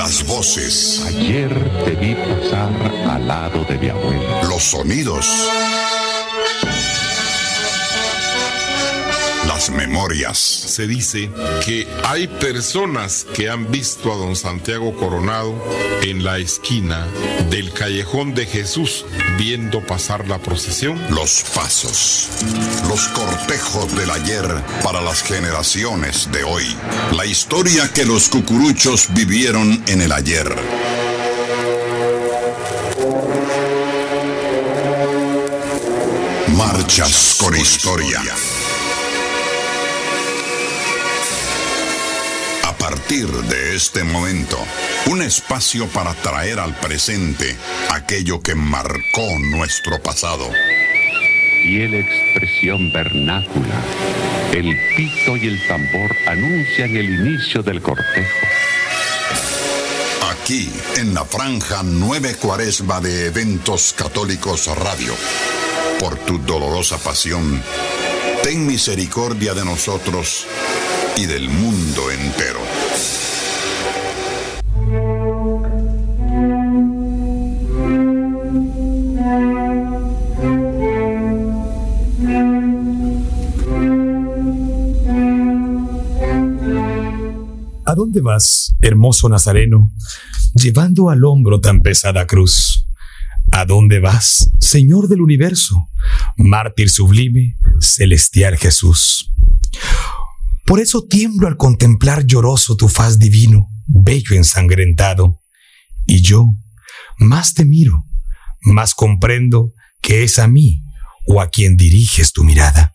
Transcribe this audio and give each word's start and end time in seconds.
Las 0.00 0.24
voces. 0.24 1.04
Ayer 1.08 1.52
te 1.84 1.90
vi 1.90 2.14
pasar 2.14 2.72
al 3.06 3.28
lado 3.28 3.66
de 3.68 3.76
mi 3.76 3.90
abuela. 3.90 4.40
Los 4.48 4.62
sonidos. 4.62 5.26
Memorias. 9.68 10.38
Se 10.38 10.86
dice 10.86 11.30
que 11.66 11.86
hay 12.04 12.28
personas 12.28 13.26
que 13.34 13.50
han 13.50 13.70
visto 13.70 14.10
a 14.10 14.16
don 14.16 14.34
Santiago 14.34 14.96
Coronado 14.96 15.54
en 16.02 16.24
la 16.24 16.38
esquina 16.38 17.06
del 17.50 17.70
callejón 17.72 18.34
de 18.34 18.46
Jesús 18.46 19.04
viendo 19.36 19.84
pasar 19.86 20.26
la 20.28 20.38
procesión. 20.38 20.98
Los 21.10 21.44
pasos. 21.54 22.28
Los 22.88 23.08
cortejos 23.08 23.94
del 23.96 24.10
ayer 24.10 24.46
para 24.82 25.02
las 25.02 25.22
generaciones 25.22 26.30
de 26.32 26.42
hoy. 26.44 26.64
La 27.14 27.26
historia 27.26 27.92
que 27.92 28.06
los 28.06 28.30
cucuruchos 28.30 29.08
vivieron 29.12 29.82
en 29.88 30.00
el 30.00 30.12
ayer. 30.12 30.48
Marchas 36.56 37.36
con 37.38 37.54
historia. 37.56 38.20
Partir 43.10 43.32
de 43.48 43.74
este 43.74 44.04
momento, 44.04 44.56
un 45.06 45.20
espacio 45.20 45.88
para 45.88 46.14
traer 46.14 46.60
al 46.60 46.72
presente 46.76 47.56
aquello 47.90 48.40
que 48.40 48.54
marcó 48.54 49.36
nuestro 49.50 50.00
pasado. 50.00 50.48
Y 51.64 51.88
la 51.88 51.98
expresión 51.98 52.92
vernácula, 52.92 53.82
el 54.52 54.78
pito 54.94 55.36
y 55.36 55.48
el 55.48 55.66
tambor 55.66 56.16
anuncian 56.28 56.96
el 56.96 57.06
inicio 57.06 57.64
del 57.64 57.82
cortejo. 57.82 58.46
Aquí, 60.30 60.70
en 60.98 61.12
la 61.12 61.24
franja 61.24 61.82
9 61.82 62.36
Cuaresma 62.36 63.00
de 63.00 63.26
Eventos 63.26 63.92
Católicos 63.92 64.68
Radio, 64.76 65.16
por 65.98 66.16
tu 66.16 66.38
dolorosa 66.38 66.96
pasión, 66.96 67.60
ten 68.44 68.64
misericordia 68.68 69.52
de 69.54 69.64
nosotros 69.64 70.46
y 71.16 71.26
del 71.26 71.48
mundo 71.48 72.08
entero. 72.12 72.60
Dónde 88.20 88.32
vas, 88.32 88.76
hermoso 88.82 89.28
Nazareno, 89.30 89.92
llevando 90.54 91.08
al 91.08 91.24
hombro 91.24 91.60
tan 91.60 91.80
pesada 91.80 92.26
cruz? 92.26 92.86
¿A 93.50 93.64
dónde 93.64 93.98
vas, 93.98 94.50
Señor 94.60 95.08
del 95.08 95.22
universo, 95.22 95.88
mártir 96.36 96.90
sublime, 96.90 97.56
celestial 97.80 98.58
Jesús? 98.58 99.32
Por 100.66 100.80
eso 100.80 101.06
tiemblo 101.06 101.48
al 101.48 101.56
contemplar 101.56 102.26
lloroso 102.26 102.76
tu 102.76 102.88
faz 102.88 103.18
divino, 103.18 103.70
bello 103.86 104.36
ensangrentado. 104.36 105.40
Y 106.06 106.20
yo 106.20 106.50
más 107.18 107.54
te 107.54 107.64
miro, 107.64 108.04
más 108.60 108.94
comprendo 108.94 109.72
que 110.02 110.24
es 110.24 110.38
a 110.38 110.46
mí 110.46 110.82
o 111.26 111.40
a 111.40 111.48
quien 111.48 111.76
diriges 111.78 112.32
tu 112.32 112.44
mirada. 112.44 112.94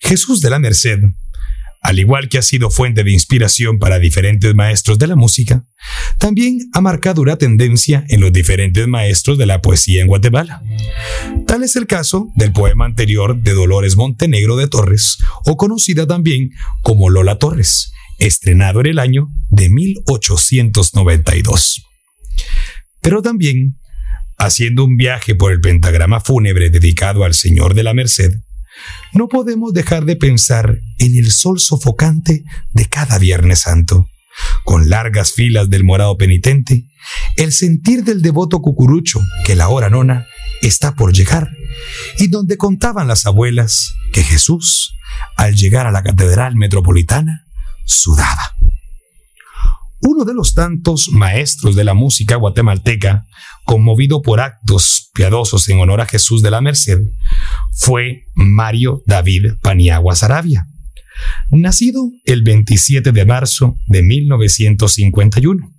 Jesús 0.00 0.40
de 0.40 0.50
la 0.50 0.58
Merced, 0.58 1.00
al 1.86 1.98
igual 2.00 2.28
que 2.28 2.38
ha 2.38 2.42
sido 2.42 2.68
fuente 2.68 3.04
de 3.04 3.12
inspiración 3.12 3.78
para 3.78 4.00
diferentes 4.00 4.52
maestros 4.56 4.98
de 4.98 5.06
la 5.06 5.14
música, 5.14 5.62
también 6.18 6.68
ha 6.72 6.80
marcado 6.80 7.22
una 7.22 7.36
tendencia 7.36 8.04
en 8.08 8.20
los 8.20 8.32
diferentes 8.32 8.88
maestros 8.88 9.38
de 9.38 9.46
la 9.46 9.62
poesía 9.62 10.02
en 10.02 10.08
Guatemala. 10.08 10.60
Tal 11.46 11.62
es 11.62 11.76
el 11.76 11.86
caso 11.86 12.26
del 12.34 12.50
poema 12.50 12.86
anterior 12.86 13.40
de 13.40 13.52
Dolores 13.52 13.96
Montenegro 13.96 14.56
de 14.56 14.66
Torres, 14.66 15.18
o 15.44 15.56
conocida 15.56 16.08
también 16.08 16.50
como 16.82 17.08
Lola 17.08 17.38
Torres, 17.38 17.92
estrenado 18.18 18.80
en 18.80 18.86
el 18.86 18.98
año 18.98 19.28
de 19.50 19.70
1892. 19.70 21.84
Pero 23.00 23.22
también, 23.22 23.78
haciendo 24.38 24.84
un 24.84 24.96
viaje 24.96 25.36
por 25.36 25.52
el 25.52 25.60
pentagrama 25.60 26.18
fúnebre 26.18 26.68
dedicado 26.68 27.22
al 27.22 27.34
Señor 27.34 27.74
de 27.74 27.84
la 27.84 27.94
Merced, 27.94 28.40
no 29.12 29.28
podemos 29.28 29.72
dejar 29.72 30.04
de 30.04 30.16
pensar 30.16 30.78
en 30.98 31.16
el 31.16 31.30
sol 31.30 31.60
sofocante 31.60 32.44
de 32.72 32.86
cada 32.86 33.18
Viernes 33.18 33.60
Santo, 33.60 34.08
con 34.64 34.88
largas 34.88 35.32
filas 35.32 35.70
del 35.70 35.84
morado 35.84 36.16
penitente, 36.16 36.84
el 37.36 37.52
sentir 37.52 38.04
del 38.04 38.22
devoto 38.22 38.60
cucurucho 38.60 39.20
que 39.44 39.54
la 39.54 39.68
hora 39.68 39.88
nona 39.88 40.26
está 40.62 40.94
por 40.94 41.12
llegar, 41.12 41.50
y 42.18 42.28
donde 42.28 42.56
contaban 42.56 43.08
las 43.08 43.26
abuelas 43.26 43.94
que 44.12 44.22
Jesús, 44.22 44.94
al 45.36 45.54
llegar 45.54 45.86
a 45.86 45.92
la 45.92 46.02
catedral 46.02 46.56
metropolitana, 46.56 47.46
sudaba. 47.84 48.55
Uno 50.00 50.24
de 50.24 50.34
los 50.34 50.54
tantos 50.54 51.08
maestros 51.10 51.74
de 51.74 51.84
la 51.84 51.94
música 51.94 52.36
guatemalteca, 52.36 53.26
conmovido 53.64 54.22
por 54.22 54.40
actos 54.40 55.10
piadosos 55.14 55.68
en 55.68 55.80
honor 55.80 56.00
a 56.00 56.06
Jesús 56.06 56.42
de 56.42 56.50
la 56.50 56.60
Merced, 56.60 57.00
fue 57.72 58.24
Mario 58.34 59.02
David 59.06 59.54
Paniagua 59.62 60.14
Sarabia, 60.14 60.66
nacido 61.50 62.10
el 62.24 62.42
27 62.42 63.12
de 63.12 63.24
marzo 63.24 63.76
de 63.86 64.02
1951, 64.02 65.72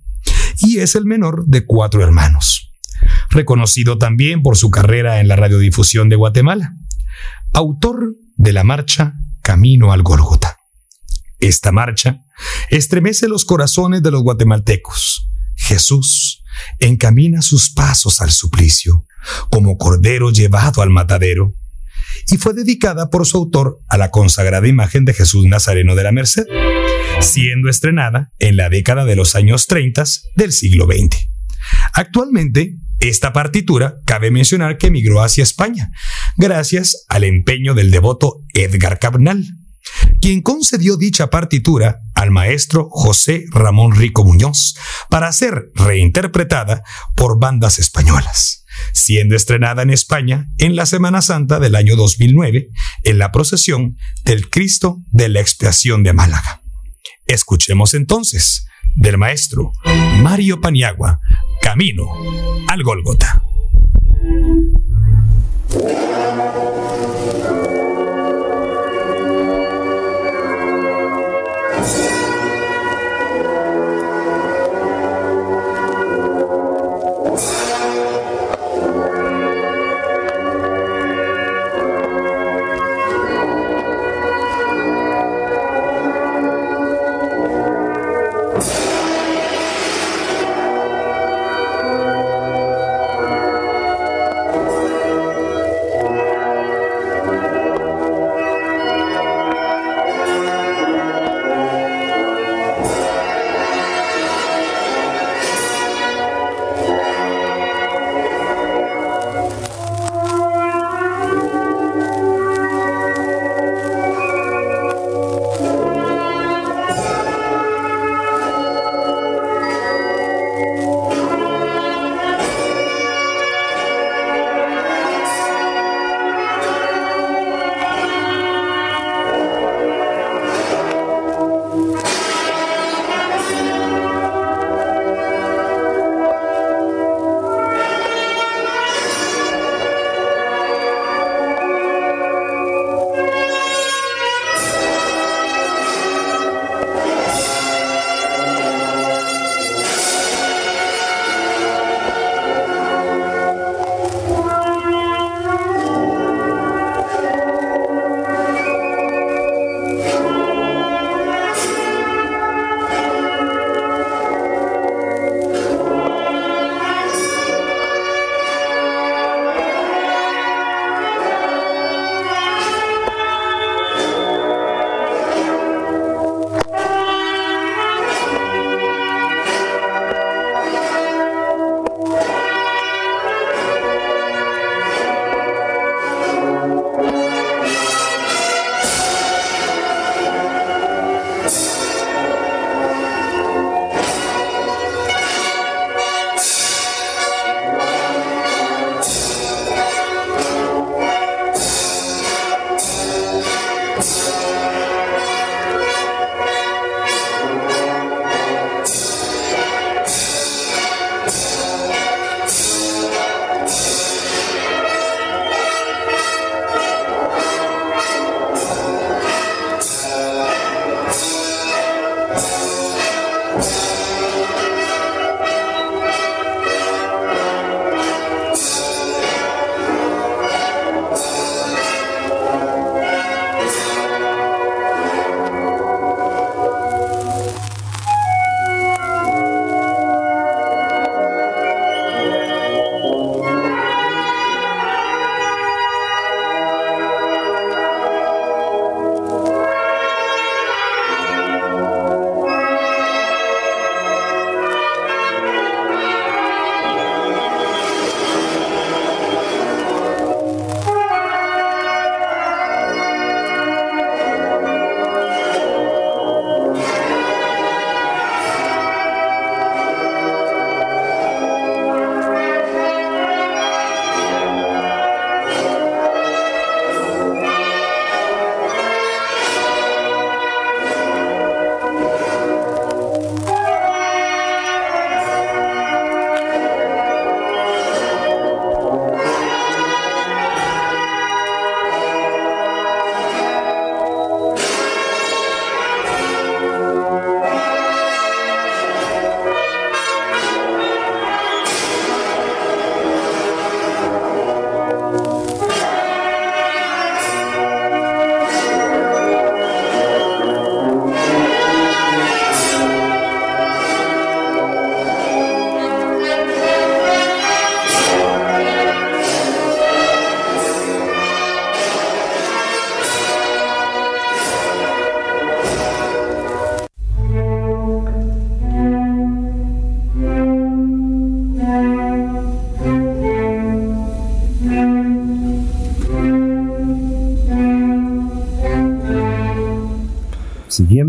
y 0.58 0.78
es 0.78 0.96
el 0.96 1.04
menor 1.04 1.46
de 1.46 1.64
cuatro 1.64 2.02
hermanos, 2.02 2.72
reconocido 3.30 3.98
también 3.98 4.42
por 4.42 4.56
su 4.56 4.70
carrera 4.70 5.20
en 5.20 5.28
la 5.28 5.36
radiodifusión 5.36 6.08
de 6.08 6.16
Guatemala, 6.16 6.74
autor 7.52 8.14
de 8.36 8.52
la 8.52 8.64
marcha 8.64 9.14
Camino 9.42 9.92
al 9.92 10.02
Gólgota. 10.02 10.58
Esta 11.38 11.70
marcha 11.70 12.20
estremece 12.70 13.28
los 13.28 13.44
corazones 13.44 14.02
de 14.02 14.10
los 14.10 14.22
guatemaltecos. 14.22 15.28
Jesús 15.56 16.42
encamina 16.78 17.42
sus 17.42 17.70
pasos 17.70 18.20
al 18.20 18.30
suplicio, 18.30 19.04
como 19.50 19.76
cordero 19.76 20.30
llevado 20.30 20.82
al 20.82 20.90
matadero, 20.90 21.54
y 22.30 22.36
fue 22.36 22.54
dedicada 22.54 23.10
por 23.10 23.26
su 23.26 23.36
autor 23.38 23.78
a 23.88 23.96
la 23.96 24.10
consagrada 24.10 24.66
imagen 24.68 25.04
de 25.04 25.14
Jesús 25.14 25.46
Nazareno 25.46 25.94
de 25.94 26.02
la 26.02 26.12
Merced, 26.12 26.46
siendo 27.20 27.68
estrenada 27.68 28.30
en 28.38 28.56
la 28.56 28.68
década 28.68 29.04
de 29.04 29.16
los 29.16 29.34
años 29.34 29.66
30 29.66 30.04
del 30.36 30.52
siglo 30.52 30.86
XX. 30.86 31.28
Actualmente, 31.92 32.76
esta 33.00 33.32
partitura 33.32 33.96
cabe 34.04 34.30
mencionar 34.30 34.78
que 34.78 34.88
emigró 34.88 35.22
hacia 35.22 35.42
España, 35.42 35.90
gracias 36.36 37.04
al 37.08 37.24
empeño 37.24 37.74
del 37.74 37.90
devoto 37.90 38.40
Edgar 38.54 38.98
Cabnal, 38.98 39.44
quien 40.20 40.42
concedió 40.42 40.96
dicha 40.96 41.30
partitura 41.30 42.00
al 42.14 42.30
maestro 42.30 42.88
José 42.90 43.44
Ramón 43.50 43.94
Rico 43.94 44.24
Muñoz 44.24 44.76
para 45.08 45.32
ser 45.32 45.70
reinterpretada 45.74 46.82
por 47.14 47.38
bandas 47.38 47.78
españolas, 47.78 48.64
siendo 48.92 49.36
estrenada 49.36 49.82
en 49.82 49.90
España 49.90 50.46
en 50.58 50.76
la 50.76 50.86
Semana 50.86 51.22
Santa 51.22 51.58
del 51.58 51.74
año 51.74 51.96
2009 51.96 52.68
en 53.04 53.18
la 53.18 53.32
procesión 53.32 53.96
del 54.24 54.50
Cristo 54.50 54.98
de 55.12 55.28
la 55.28 55.40
Expiación 55.40 56.02
de 56.02 56.12
Málaga. 56.12 56.62
Escuchemos 57.26 57.94
entonces 57.94 58.66
del 58.96 59.18
maestro 59.18 59.72
Mario 60.22 60.60
Paniagua, 60.60 61.20
Camino 61.62 62.06
al 62.66 62.82
Gólgota. 62.82 63.42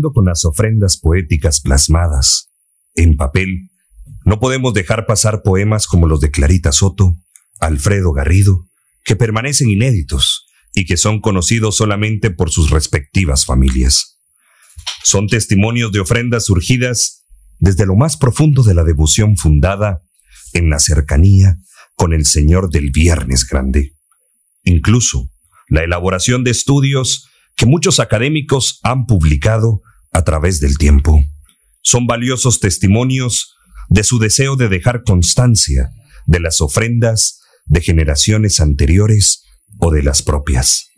Con 0.02 0.24
las 0.24 0.44
ofrendas 0.44 0.96
poéticas 0.96 1.60
plasmadas 1.60 2.50
en 2.94 3.16
papel, 3.16 3.70
no 4.24 4.40
podemos 4.40 4.74
dejar 4.74 5.06
pasar 5.06 5.42
poemas 5.42 5.86
como 5.86 6.06
los 6.06 6.20
de 6.20 6.30
Clarita 6.30 6.72
Soto, 6.72 7.16
Alfredo 7.60 8.12
Garrido, 8.12 8.66
que 9.04 9.16
permanecen 9.16 9.70
inéditos 9.70 10.46
y 10.74 10.84
que 10.86 10.96
son 10.96 11.20
conocidos 11.20 11.76
solamente 11.76 12.30
por 12.30 12.50
sus 12.50 12.70
respectivas 12.70 13.44
familias. 13.44 14.18
Son 15.04 15.26
testimonios 15.26 15.92
de 15.92 16.00
ofrendas 16.00 16.46
surgidas 16.46 17.24
desde 17.58 17.86
lo 17.86 17.96
más 17.96 18.16
profundo 18.16 18.62
de 18.62 18.74
la 18.74 18.84
devoción 18.84 19.36
fundada 19.36 20.00
en 20.52 20.70
la 20.70 20.78
cercanía 20.78 21.58
con 21.94 22.12
el 22.12 22.24
Señor 22.24 22.70
del 22.70 22.90
Viernes 22.90 23.46
Grande. 23.46 23.92
Incluso 24.64 25.28
la 25.68 25.84
elaboración 25.84 26.44
de 26.44 26.50
estudios 26.50 27.28
que 27.56 27.66
muchos 27.66 28.00
académicos 28.00 28.80
han 28.82 29.06
publicado 29.06 29.82
a 30.12 30.22
través 30.22 30.60
del 30.60 30.78
tiempo. 30.78 31.24
Son 31.82 32.06
valiosos 32.06 32.60
testimonios 32.60 33.54
de 33.88 34.04
su 34.04 34.18
deseo 34.18 34.56
de 34.56 34.68
dejar 34.68 35.02
constancia 35.02 35.90
de 36.26 36.40
las 36.40 36.60
ofrendas 36.60 37.40
de 37.66 37.80
generaciones 37.80 38.60
anteriores 38.60 39.44
o 39.78 39.90
de 39.90 40.02
las 40.02 40.22
propias. 40.22 40.90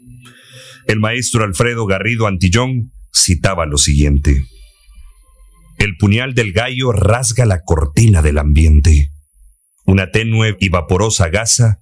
El 0.87 0.99
maestro 0.99 1.45
Alfredo 1.45 1.87
Garrido 1.87 2.27
Antillón 2.27 2.93
citaba 3.15 3.67
lo 3.67 3.79
siguiente. 3.79 4.47
El 5.79 5.97
puñal 5.97 6.35
del 6.35 6.53
gallo 6.53 6.93
rasga 6.93 7.45
la 7.45 7.63
cortina 7.63 8.23
del 8.23 8.39
ambiente. 8.39 9.11
Una 9.85 10.11
tenue 10.11 10.57
y 10.61 10.69
vaporosa 10.69 11.29
gasa 11.29 11.81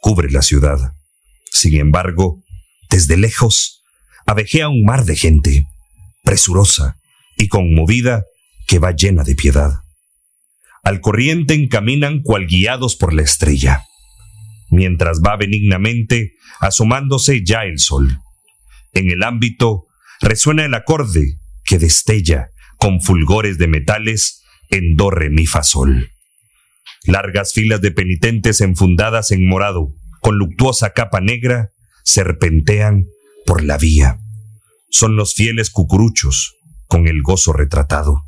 cubre 0.00 0.30
la 0.30 0.42
ciudad. 0.42 0.94
Sin 1.50 1.74
embargo, 1.76 2.42
desde 2.90 3.16
lejos, 3.16 3.82
abejea 4.26 4.68
un 4.68 4.84
mar 4.84 5.04
de 5.04 5.16
gente, 5.16 5.66
presurosa 6.24 6.96
y 7.36 7.48
conmovida, 7.48 8.24
que 8.66 8.78
va 8.78 8.92
llena 8.92 9.22
de 9.22 9.34
piedad. 9.34 9.80
Al 10.82 11.00
corriente 11.00 11.54
encaminan 11.54 12.22
cual 12.22 12.46
guiados 12.46 12.96
por 12.96 13.12
la 13.12 13.22
estrella, 13.22 13.84
mientras 14.70 15.20
va 15.20 15.36
benignamente 15.36 16.32
asomándose 16.60 17.44
ya 17.44 17.64
el 17.64 17.78
sol. 17.78 18.18
En 18.92 19.10
el 19.10 19.22
ámbito 19.22 19.84
resuena 20.20 20.64
el 20.64 20.74
acorde 20.74 21.36
que 21.64 21.78
destella 21.78 22.48
con 22.78 23.00
fulgores 23.00 23.58
de 23.58 23.68
metales 23.68 24.42
en 24.70 24.96
do 24.96 25.10
mi 25.30 25.46
fa 25.46 25.62
sol. 25.62 26.10
Largas 27.04 27.52
filas 27.52 27.80
de 27.80 27.90
penitentes 27.90 28.60
enfundadas 28.60 29.30
en 29.30 29.46
morado, 29.46 29.88
con 30.20 30.36
luctuosa 30.36 30.90
capa 30.90 31.20
negra, 31.20 31.70
serpentean 32.02 33.04
por 33.46 33.62
la 33.62 33.76
vía. 33.78 34.23
Son 34.96 35.16
los 35.16 35.34
fieles 35.34 35.70
cucuruchos, 35.70 36.54
con 36.86 37.08
el 37.08 37.20
gozo 37.22 37.52
retratado, 37.52 38.22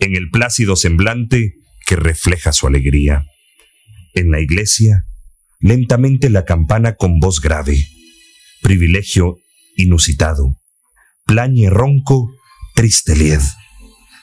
en 0.00 0.16
el 0.16 0.30
plácido 0.30 0.74
semblante 0.74 1.54
que 1.86 1.94
refleja 1.94 2.52
su 2.52 2.66
alegría. 2.66 3.24
En 4.14 4.32
la 4.32 4.40
iglesia, 4.40 5.04
lentamente 5.60 6.28
la 6.28 6.44
campana 6.44 6.96
con 6.96 7.20
voz 7.20 7.40
grave, 7.40 7.86
privilegio 8.62 9.38
inusitado, 9.76 10.56
plañe 11.24 11.70
ronco, 11.70 12.34
triste 12.74 13.14
lied, 13.14 13.38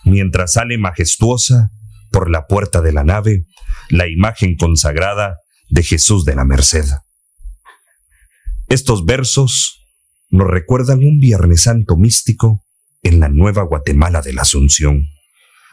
mientras 0.04 0.52
sale 0.52 0.78
majestuosa 0.78 1.72
por 2.12 2.30
la 2.30 2.46
puerta 2.46 2.82
de 2.82 2.92
la 2.92 3.06
nave 3.06 3.46
la 3.88 4.10
imagen 4.10 4.58
consagrada 4.58 5.38
de 5.70 5.82
Jesús 5.82 6.26
de 6.26 6.36
la 6.36 6.44
Merced. 6.44 6.88
Estos 8.68 9.06
versos 9.06 9.85
nos 10.30 10.48
recuerdan 10.48 11.00
un 11.00 11.20
Viernes 11.20 11.64
Santo 11.64 11.96
místico 11.98 12.64
en 13.04 13.20
la 13.20 13.30
Nueva 13.30 13.64
Guatemala 13.64 14.22
de 14.22 14.34
la 14.34 14.42
Asunción, 14.42 15.08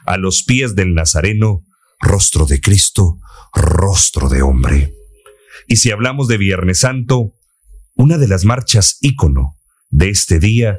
a 0.06 0.16
los 0.16 0.42
pies 0.42 0.74
del 0.74 0.94
Nazareno, 0.94 1.62
rostro 2.00 2.46
de 2.46 2.60
Cristo, 2.60 3.18
rostro 3.54 4.28
de 4.28 4.42
hombre. 4.42 4.92
Y 5.66 5.76
si 5.76 5.90
hablamos 5.90 6.28
de 6.28 6.38
Viernes 6.38 6.80
Santo, 6.80 7.32
una 7.94 8.18
de 8.18 8.28
las 8.28 8.44
marchas 8.44 8.98
ícono 9.00 9.56
de 9.90 10.10
este 10.10 10.38
día 10.38 10.76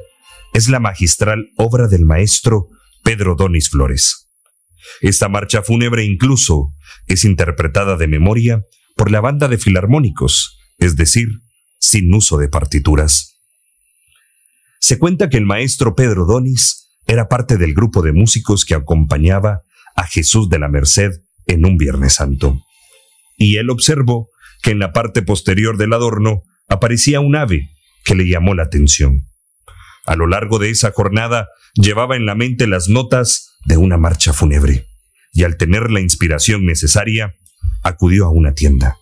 es 0.52 0.68
la 0.68 0.80
magistral 0.80 1.50
obra 1.56 1.88
del 1.88 2.04
maestro 2.04 2.68
Pedro 3.02 3.34
Donis 3.34 3.70
Flores. 3.70 4.28
Esta 5.00 5.28
marcha 5.28 5.62
fúnebre 5.62 6.04
incluso 6.04 6.72
es 7.06 7.24
interpretada 7.24 7.96
de 7.96 8.06
memoria 8.06 8.62
por 8.96 9.10
la 9.10 9.20
banda 9.20 9.48
de 9.48 9.58
filarmónicos, 9.58 10.58
es 10.78 10.96
decir, 10.96 11.28
sin 11.80 12.12
uso 12.14 12.38
de 12.38 12.48
partituras. 12.48 13.33
Se 14.86 14.98
cuenta 14.98 15.30
que 15.30 15.38
el 15.38 15.46
maestro 15.46 15.94
Pedro 15.94 16.26
Donis 16.26 16.90
era 17.06 17.26
parte 17.26 17.56
del 17.56 17.72
grupo 17.72 18.02
de 18.02 18.12
músicos 18.12 18.66
que 18.66 18.74
acompañaba 18.74 19.62
a 19.96 20.06
Jesús 20.06 20.50
de 20.50 20.58
la 20.58 20.68
Merced 20.68 21.10
en 21.46 21.64
un 21.64 21.78
Viernes 21.78 22.16
Santo. 22.16 22.60
Y 23.38 23.56
él 23.56 23.70
observó 23.70 24.28
que 24.62 24.72
en 24.72 24.80
la 24.80 24.92
parte 24.92 25.22
posterior 25.22 25.78
del 25.78 25.94
adorno 25.94 26.42
aparecía 26.68 27.20
un 27.20 27.34
ave 27.34 27.70
que 28.04 28.14
le 28.14 28.28
llamó 28.28 28.54
la 28.54 28.64
atención. 28.64 29.22
A 30.04 30.16
lo 30.16 30.26
largo 30.26 30.58
de 30.58 30.68
esa 30.68 30.90
jornada 30.90 31.48
llevaba 31.72 32.16
en 32.16 32.26
la 32.26 32.34
mente 32.34 32.66
las 32.66 32.90
notas 32.90 33.56
de 33.64 33.78
una 33.78 33.96
marcha 33.96 34.34
fúnebre, 34.34 34.86
y 35.32 35.44
al 35.44 35.56
tener 35.56 35.90
la 35.90 36.02
inspiración 36.02 36.66
necesaria, 36.66 37.34
acudió 37.82 38.26
a 38.26 38.30
una 38.30 38.52
tienda. 38.52 38.98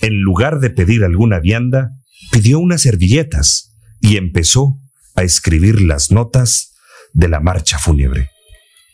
En 0.00 0.20
lugar 0.20 0.58
de 0.58 0.70
pedir 0.70 1.04
alguna 1.04 1.38
vianda, 1.38 1.90
pidió 2.32 2.58
unas 2.58 2.82
servilletas 2.82 3.76
y 4.00 4.16
empezó 4.16 4.81
a 5.14 5.22
escribir 5.22 5.80
las 5.80 6.10
notas 6.10 6.74
de 7.12 7.28
la 7.28 7.40
marcha 7.40 7.78
fúnebre, 7.78 8.30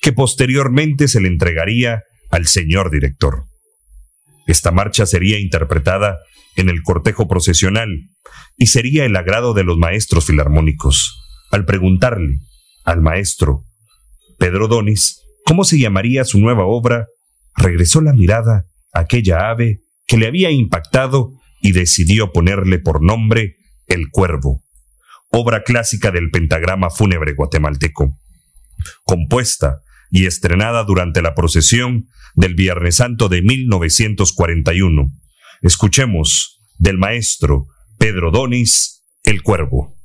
que 0.00 0.12
posteriormente 0.12 1.08
se 1.08 1.20
le 1.20 1.28
entregaría 1.28 2.02
al 2.30 2.46
señor 2.46 2.90
director. 2.90 3.44
Esta 4.46 4.70
marcha 4.70 5.06
sería 5.06 5.38
interpretada 5.38 6.18
en 6.56 6.68
el 6.68 6.82
cortejo 6.82 7.28
procesional 7.28 7.88
y 8.56 8.66
sería 8.66 9.04
el 9.04 9.14
agrado 9.16 9.54
de 9.54 9.64
los 9.64 9.78
maestros 9.78 10.26
filarmónicos. 10.26 11.14
Al 11.50 11.64
preguntarle 11.64 12.40
al 12.84 13.00
maestro 13.00 13.62
Pedro 14.38 14.68
Donis 14.68 15.20
cómo 15.44 15.64
se 15.64 15.78
llamaría 15.78 16.24
su 16.24 16.38
nueva 16.38 16.64
obra, 16.64 17.06
regresó 17.56 18.00
la 18.00 18.12
mirada 18.12 18.64
a 18.92 19.00
aquella 19.00 19.50
ave 19.50 19.80
que 20.06 20.16
le 20.16 20.26
había 20.26 20.50
impactado 20.50 21.32
y 21.60 21.72
decidió 21.72 22.32
ponerle 22.32 22.78
por 22.78 23.02
nombre 23.02 23.56
El 23.86 24.10
Cuervo, 24.10 24.62
obra 25.30 25.62
clásica 25.62 26.10
del 26.10 26.30
pentagrama 26.30 26.90
fúnebre 26.90 27.34
guatemalteco. 27.34 28.16
Compuesta 29.04 29.80
y 30.10 30.26
estrenada 30.26 30.84
durante 30.84 31.22
la 31.22 31.34
procesión 31.34 32.08
del 32.34 32.54
Viernes 32.54 32.96
Santo 32.96 33.28
de 33.28 33.42
1941. 33.42 35.10
Escuchemos 35.62 36.60
del 36.78 36.98
maestro 36.98 37.66
Pedro 37.98 38.30
Donis, 38.30 39.02
El 39.24 39.42
Cuervo. 39.42 39.97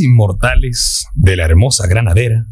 Inmortales 0.00 1.06
de 1.14 1.36
la 1.36 1.44
hermosa 1.44 1.86
granadera 1.86 2.46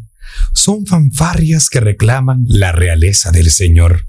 son 0.53 0.85
fanfarrias 0.85 1.69
que 1.69 1.79
reclaman 1.79 2.45
la 2.47 2.71
realeza 2.71 3.31
del 3.31 3.51
Señor. 3.51 4.07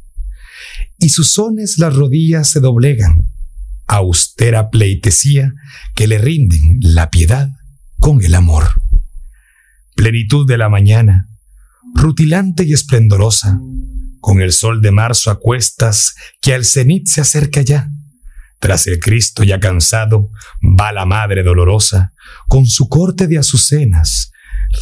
Y 0.98 1.10
sus 1.10 1.30
sones 1.30 1.78
las 1.78 1.94
rodillas 1.94 2.48
se 2.48 2.60
doblegan, 2.60 3.26
austera 3.86 4.70
pleitesía 4.70 5.52
que 5.94 6.06
le 6.06 6.18
rinden 6.18 6.78
la 6.80 7.10
piedad 7.10 7.50
con 7.98 8.24
el 8.24 8.34
amor. 8.34 8.80
Plenitud 9.94 10.46
de 10.46 10.58
la 10.58 10.68
mañana, 10.68 11.28
rutilante 11.94 12.64
y 12.64 12.72
esplendorosa, 12.72 13.60
con 14.20 14.40
el 14.40 14.52
sol 14.52 14.82
de 14.82 14.90
marzo 14.90 15.30
a 15.30 15.38
cuestas 15.38 16.14
que 16.40 16.52
al 16.52 16.64
cenit 16.64 17.06
se 17.06 17.20
acerca 17.20 17.62
ya. 17.62 17.88
Tras 18.66 18.88
el 18.88 18.98
Cristo 18.98 19.44
ya 19.44 19.60
cansado, 19.60 20.32
va 20.60 20.90
la 20.90 21.06
Madre 21.06 21.44
dolorosa, 21.44 22.12
con 22.48 22.66
su 22.66 22.88
corte 22.88 23.28
de 23.28 23.38
azucenas, 23.38 24.32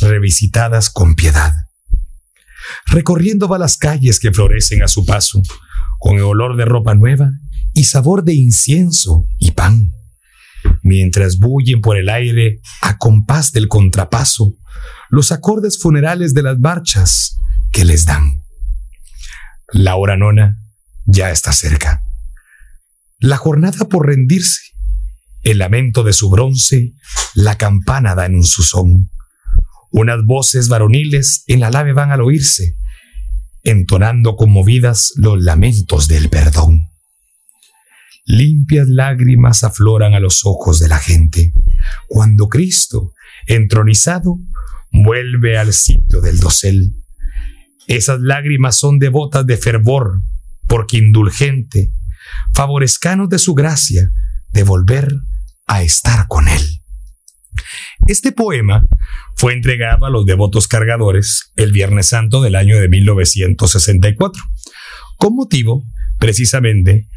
revisitadas 0.01 0.89
con 0.89 1.15
piedad. 1.15 1.53
Recorriendo 2.87 3.47
va 3.47 3.59
las 3.59 3.77
calles 3.77 4.21
que 4.21 4.33
florecen 4.33 4.83
a 4.83 4.89
su 4.89 5.05
paso, 5.05 5.43
con 5.99 6.17
el 6.17 6.23
olor 6.23 6.57
de 6.57 6.65
ropa 6.65 6.95
nueva 6.95 7.31
y 7.75 7.85
sabor 7.85 8.25
de 8.25 8.33
incienso 8.33 9.27
y 9.39 9.51
pan. 9.51 9.91
Mientras 10.83 11.39
bullen 11.39 11.83
por 11.83 11.99
el 11.99 12.09
aire 12.09 12.63
a 12.81 12.97
compás 12.97 13.53
del 13.53 13.69
contrapaso 13.69 14.55
los 15.11 15.31
acordes 15.31 15.79
funerales 15.79 16.33
de 16.33 16.43
las 16.43 16.59
marchas 16.59 17.37
que 17.71 17.85
les 17.85 18.07
dan. 18.07 18.43
La 19.75 19.97
hora 19.97 20.17
nona 20.17 20.57
ya 21.05 21.31
está 21.31 21.53
cerca. 21.53 22.04
La 23.25 23.39
jornada 23.39 23.89
por 23.89 24.07
rendirse, 24.07 24.75
el 25.45 25.57
lamento 25.57 26.03
de 26.03 26.13
su 26.13 26.29
bronce, 26.29 26.93
la 27.35 27.57
campana 27.57 28.15
da 28.15 28.27
en 28.27 28.35
un 28.35 28.45
susón. 28.45 29.11
Unas 29.91 30.23
voces 30.27 30.69
varoniles 30.69 31.43
en 31.47 31.61
la 31.61 31.71
lave 31.71 31.95
van 31.95 32.13
al 32.13 32.21
oírse, 32.21 32.77
entonando 33.63 34.37
conmovidas 34.37 35.15
los 35.17 35.43
lamentos 35.43 36.07
del 36.07 36.29
perdón. 36.29 36.91
Limpias 38.27 38.89
lágrimas 38.89 39.65
afloran 39.65 40.13
a 40.13 40.21
los 40.21 40.45
ojos 40.45 40.79
de 40.79 40.89
la 40.89 40.99
gente 40.99 41.55
cuando 42.07 42.51
Cristo, 42.51 43.15
entronizado, 43.47 44.37
vuelve 44.93 45.57
al 45.57 45.73
sitio 45.73 46.21
del 46.21 46.41
dosel. 46.41 46.93
Esas 47.87 48.21
lágrimas 48.21 48.77
son 48.77 48.99
devotas 48.99 49.47
de 49.47 49.57
fervor, 49.57 50.21
porque 50.69 50.99
indulgente, 50.99 51.91
favorezcanos 52.53 53.29
de 53.29 53.39
su 53.39 53.55
gracia 53.55 54.11
de 54.53 54.63
volver 54.63 55.09
a 55.67 55.83
estar 55.83 56.27
con 56.29 56.49
él. 56.49 56.63
Este 58.07 58.33
poema 58.33 58.85
fue 59.37 59.55
entregado 59.55 60.07
a 60.07 60.11
los 60.11 60.27
devotos 60.27 60.69
cargadores 60.69 61.53
el 61.57 61.73
Viernes 61.73 62.07
Santo 62.07 62.43
del 62.43 62.55
año 62.55 62.79
de 62.79 62.89
1964, 62.89 64.43
con 65.17 65.35
motivo 65.35 65.85
precisamente 66.19 67.09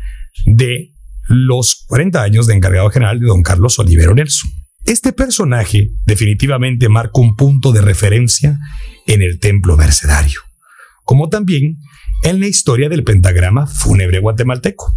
de 0.46 0.92
los 1.28 1.84
40 1.88 2.22
años 2.22 2.48
de 2.48 2.56
encargado 2.56 2.90
general 2.90 3.20
de 3.20 3.28
don 3.28 3.44
Carlos 3.44 3.78
Olivero 3.80 4.16
Nelson. 4.16 4.50
Este 4.86 5.12
personaje 5.12 5.90
definitivamente 6.06 6.88
marca 6.88 7.20
un 7.20 7.36
punto 7.36 7.74
de 7.74 7.82
referencia 7.82 8.58
en 9.06 9.22
el 9.22 9.40
templo 9.40 9.76
mercedario, 9.76 10.40
como 11.08 11.30
también 11.30 11.78
en 12.24 12.42
la 12.42 12.48
historia 12.48 12.90
del 12.90 13.06
pentagrama 13.06 13.66
fúnebre 13.66 14.20
guatemalteco. 14.20 14.94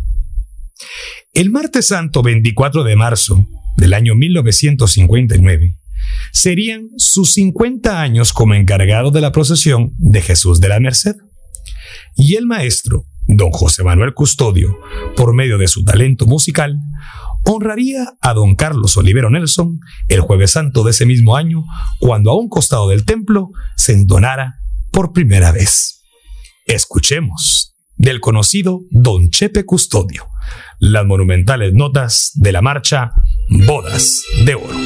El 1.33 1.51
martes 1.51 1.87
santo 1.87 2.23
24 2.23 2.83
de 2.83 2.97
marzo 2.97 3.47
del 3.77 3.95
año 3.95 4.17
1959, 4.17 5.77
serían 6.33 6.89
sus 6.97 7.33
50 7.35 8.03
años 8.03 8.33
como 8.33 8.55
encargado 8.55 9.13
de 9.13 9.21
la 9.21 9.31
procesión 9.31 9.93
de 9.99 10.21
Jesús 10.21 10.61
de 10.61 10.69
la 10.69 10.81
Merced. 10.81 11.15
Y 12.17 12.35
el 12.35 12.47
maestro, 12.47 13.05
don 13.29 13.53
José 13.53 13.85
Manuel 13.85 14.13
Custodio, 14.13 14.77
por 15.17 15.33
medio 15.33 15.59
de 15.59 15.69
su 15.69 15.85
talento 15.85 16.27
musical, 16.27 16.77
honraría 17.45 18.15
a 18.21 18.35
don 18.35 18.57
Carlos 18.57 18.97
Olivero 18.97 19.31
Nelson 19.31 19.79
el 20.09 20.21
jueves 20.21 20.51
santo 20.51 20.83
de 20.83 20.91
ese 20.91 21.07
mismo 21.07 21.37
año, 21.37 21.65
cuando 22.01 22.33
a 22.33 22.37
un 22.37 22.49
costado 22.49 22.89
del 22.89 23.05
templo 23.05 23.51
se 23.77 23.93
entonara 23.93 24.57
por 24.91 25.13
primera 25.13 25.53
vez. 25.53 26.00
Escuchemos 26.71 27.75
del 27.97 28.21
conocido 28.21 28.83
don 28.93 29.29
Chepe 29.31 29.67
Custodio 29.67 30.29
las 30.79 31.05
monumentales 31.05 31.73
notas 31.75 32.31
de 32.35 32.53
la 32.53 32.63
marcha 32.63 33.11
Bodas 33.67 34.23
de 34.45 34.55
Oro. 34.55 34.79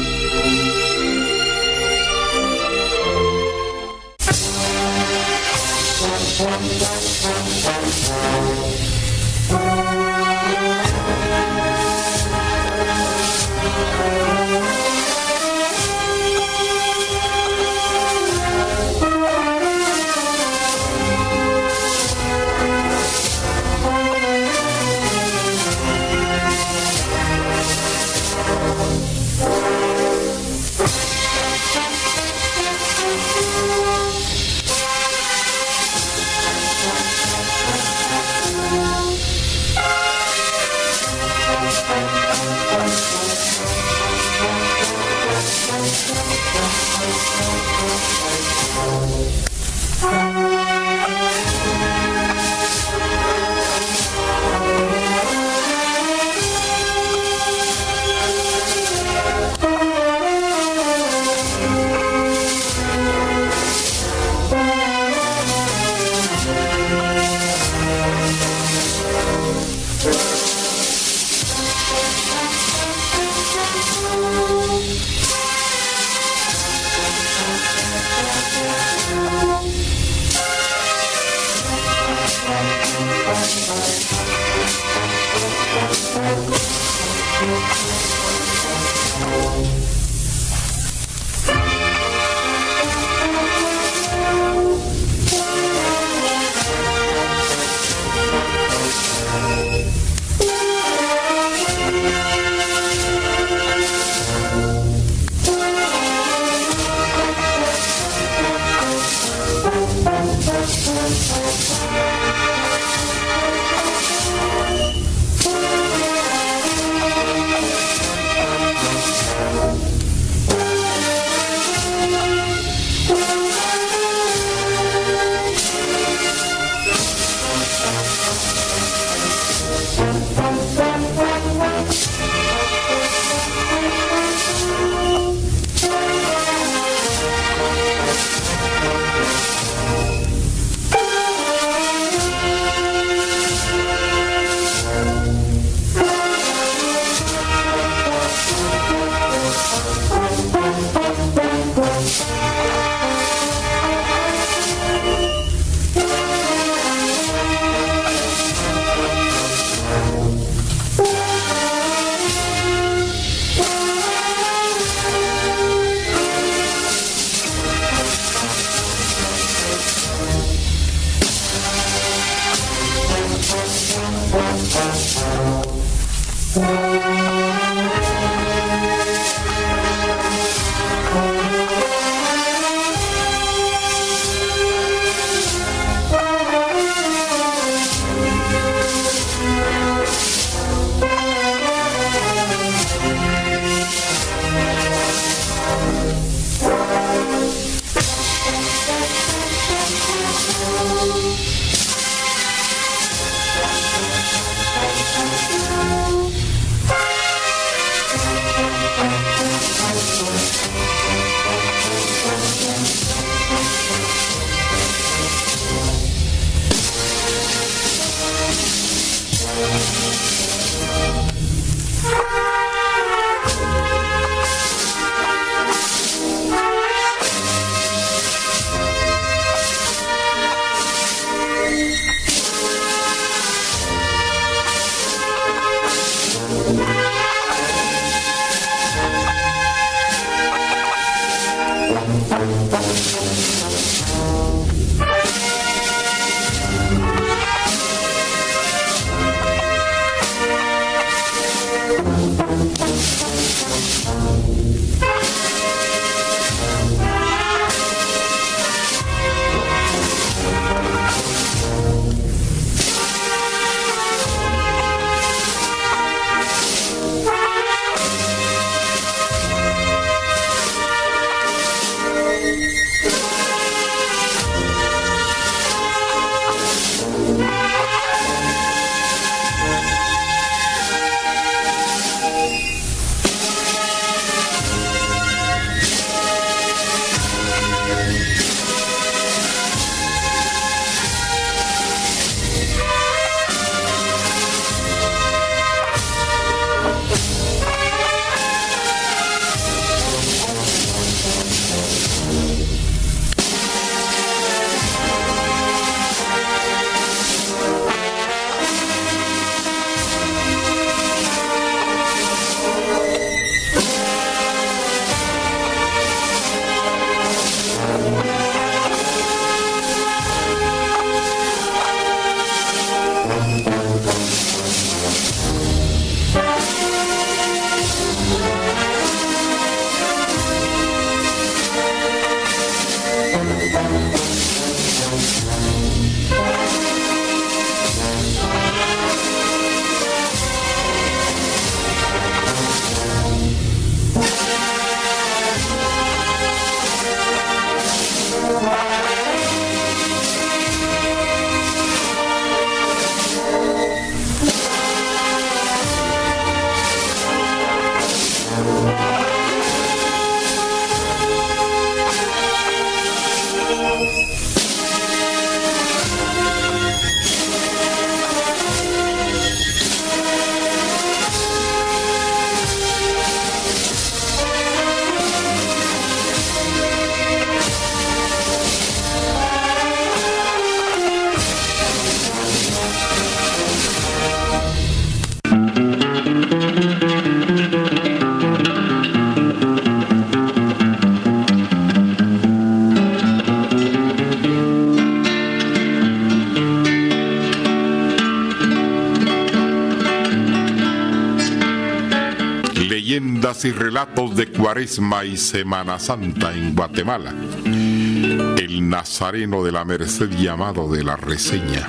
Y 403.65 403.73
relatos 403.73 404.37
de 404.37 404.47
Cuaresma 404.49 405.25
y 405.25 405.37
Semana 405.37 405.99
Santa 405.99 406.53
en 406.53 406.75
Guatemala. 406.75 407.35
El 407.65 408.89
Nazareno 408.89 409.65
de 409.65 409.73
la 409.73 409.85
Merced 409.85 410.31
llamado 410.31 410.89
de 410.89 411.03
la 411.03 411.17
Reseña. 411.17 411.87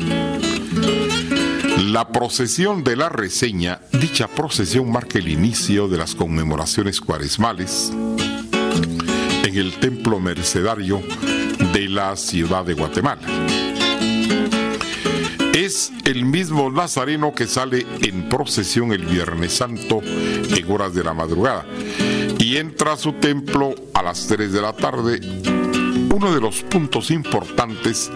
La 1.92 2.08
procesión 2.12 2.84
de 2.84 2.96
la 2.96 3.10
Reseña, 3.10 3.80
dicha 3.92 4.28
procesión 4.28 4.92
marca 4.92 5.20
el 5.20 5.28
inicio 5.28 5.88
de 5.88 5.98
las 5.98 6.16
conmemoraciones 6.16 7.02
cuaresmales 7.02 7.92
en 9.44 9.56
el 9.56 9.74
templo 9.80 10.20
mercedario 10.20 11.02
de 11.74 11.90
la 11.90 12.16
ciudad 12.16 12.66
de 12.66 12.74
Guatemala. 12.74 13.22
Es 15.54 15.92
el 16.04 16.26
mismo 16.26 16.70
Nazareno 16.70 17.34
que 17.34 17.48
sale 17.48 17.86
en 18.02 18.28
procesión 18.30 18.92
el 18.92 19.06
Viernes 19.06 19.54
Santo 19.54 20.02
en 20.50 20.72
horas 20.72 20.94
de 20.94 21.04
la 21.04 21.14
madrugada 21.14 21.66
y 22.40 22.58
entra 22.58 22.94
a 22.94 22.98
su 22.98 23.14
templo 23.14 23.74
a 23.94 24.04
las 24.04 24.28
3 24.28 24.52
de 24.52 24.62
la 24.62 24.74
tarde. 24.74 25.20
Uno 26.14 26.34
de 26.34 26.40
los 26.40 26.62
puntos 26.64 27.12
importantes 27.12 28.10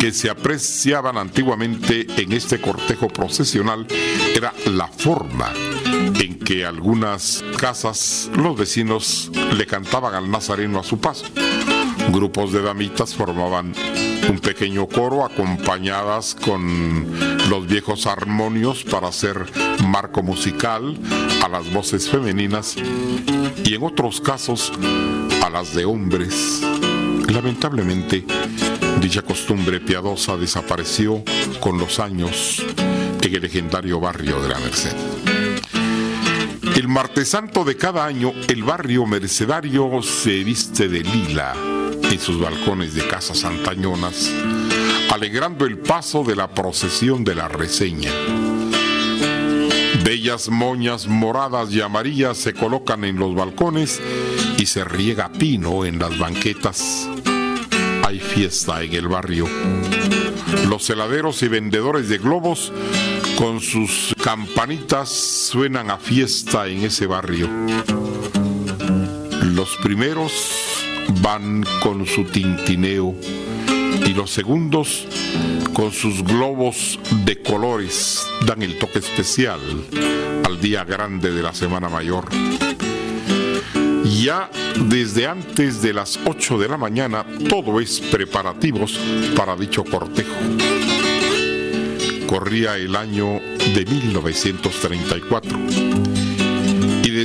que 0.00 0.12
se 0.12 0.30
apreciaban 0.30 1.16
antiguamente 1.16 2.06
en 2.16 2.32
este 2.32 2.60
cortejo 2.60 3.08
procesional 3.08 3.86
era 4.34 4.52
la 4.66 4.88
forma 4.88 5.52
en 6.20 6.38
que 6.38 6.64
algunas 6.64 7.44
casas 7.58 8.30
los 8.34 8.56
vecinos 8.56 9.30
le 9.56 9.66
cantaban 9.66 10.14
al 10.14 10.30
nazareno 10.30 10.80
a 10.80 10.84
su 10.84 10.98
paso. 10.98 11.24
Grupos 12.10 12.52
de 12.52 12.62
damitas 12.62 13.14
formaban 13.14 13.74
un 14.28 14.38
pequeño 14.38 14.86
coro 14.86 15.24
acompañadas 15.24 16.34
con 16.34 17.06
los 17.48 17.66
viejos 17.66 18.06
armonios 18.06 18.84
para 18.84 19.08
hacer 19.08 19.46
marco 19.86 20.22
musical 20.22 20.96
a 21.44 21.48
las 21.48 21.72
voces 21.72 22.08
femeninas 22.08 22.76
y 23.64 23.74
en 23.74 23.82
otros 23.82 24.20
casos 24.20 24.72
a 25.44 25.50
las 25.50 25.74
de 25.74 25.84
hombres. 25.84 26.62
Lamentablemente, 27.28 28.24
dicha 29.00 29.22
costumbre 29.22 29.80
piadosa 29.80 30.36
desapareció 30.36 31.22
con 31.60 31.78
los 31.78 31.98
años 31.98 32.64
en 33.22 33.34
el 33.34 33.42
legendario 33.42 34.00
barrio 34.00 34.40
de 34.40 34.48
la 34.48 34.58
Merced. 34.58 34.96
El 36.76 36.88
martes 36.88 37.28
santo 37.28 37.64
de 37.64 37.76
cada 37.76 38.04
año, 38.04 38.32
el 38.48 38.62
barrio 38.62 39.06
mercedario 39.06 40.02
se 40.02 40.42
viste 40.44 40.88
de 40.88 41.00
lila 41.00 41.73
en 42.14 42.20
sus 42.20 42.38
balcones 42.38 42.94
de 42.94 43.04
casas 43.08 43.44
antañonas, 43.44 44.32
alegrando 45.10 45.66
el 45.66 45.78
paso 45.78 46.22
de 46.22 46.36
la 46.36 46.48
procesión 46.48 47.24
de 47.24 47.34
la 47.34 47.48
reseña. 47.48 48.12
Bellas 50.04 50.48
moñas 50.48 51.08
moradas 51.08 51.72
y 51.72 51.80
amarillas 51.80 52.38
se 52.38 52.54
colocan 52.54 53.02
en 53.02 53.16
los 53.16 53.34
balcones 53.34 54.00
y 54.58 54.66
se 54.66 54.84
riega 54.84 55.32
pino 55.32 55.84
en 55.84 55.98
las 55.98 56.16
banquetas. 56.16 57.08
Hay 58.04 58.20
fiesta 58.20 58.80
en 58.84 58.92
el 58.92 59.08
barrio. 59.08 59.48
Los 60.68 60.88
heladeros 60.90 61.42
y 61.42 61.48
vendedores 61.48 62.08
de 62.08 62.18
globos 62.18 62.72
con 63.36 63.60
sus 63.60 64.14
campanitas 64.22 65.08
suenan 65.08 65.90
a 65.90 65.98
fiesta 65.98 66.68
en 66.68 66.84
ese 66.84 67.08
barrio. 67.08 67.48
Los 69.42 69.76
primeros 69.78 70.63
van 71.22 71.64
con 71.82 72.06
su 72.06 72.24
tintineo 72.24 73.14
y 74.06 74.14
los 74.14 74.30
segundos 74.30 75.06
con 75.72 75.92
sus 75.92 76.22
globos 76.22 76.98
de 77.24 77.40
colores 77.42 78.26
dan 78.46 78.62
el 78.62 78.78
toque 78.78 78.98
especial 78.98 79.60
al 80.44 80.60
día 80.60 80.84
grande 80.84 81.32
de 81.32 81.42
la 81.42 81.52
Semana 81.52 81.88
Mayor. 81.88 82.26
Ya 84.20 84.50
desde 84.88 85.26
antes 85.26 85.82
de 85.82 85.92
las 85.92 86.18
8 86.24 86.58
de 86.58 86.68
la 86.68 86.76
mañana 86.76 87.24
todo 87.48 87.80
es 87.80 88.00
preparativos 88.00 88.98
para 89.36 89.56
dicho 89.56 89.84
cortejo. 89.84 90.34
Corría 92.26 92.76
el 92.76 92.96
año 92.96 93.40
de 93.74 93.84
1934 93.84 95.58
y 95.70 95.83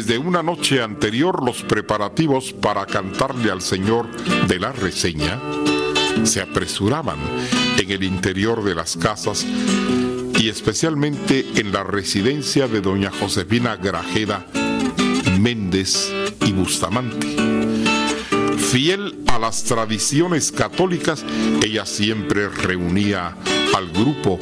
desde 0.10 0.28
una 0.28 0.42
noche 0.42 0.82
anterior 0.82 1.46
los 1.46 1.62
preparativos 1.62 2.52
para 2.52 2.88
cantarle 2.88 3.52
al 3.52 3.62
señor 3.62 4.10
de 4.48 4.60
la 4.60 4.72
reseña 4.72 5.40
se 6.24 6.42
apresuraban 6.42 7.20
en 7.78 7.92
el 7.92 8.02
interior 8.02 8.64
de 8.64 8.74
las 8.74 8.98
casas 8.98 9.46
y 10.40 10.50
especialmente 10.50 11.46
en 11.58 11.72
la 11.72 11.84
residencia 11.84 12.68
de 12.68 12.82
doña 12.82 13.12
Josefina 13.12 13.76
Grajeda 13.76 14.48
Méndez 15.40 16.12
y 16.44 16.54
Bustamante. 16.54 17.28
Fiel 18.58 19.20
a 19.28 19.38
las 19.38 19.64
tradiciones 19.64 20.52
católicas, 20.52 21.24
ella 21.64 21.86
siempre 21.86 22.50
reunía 22.50 23.36
al 23.78 23.92
grupo, 23.92 24.40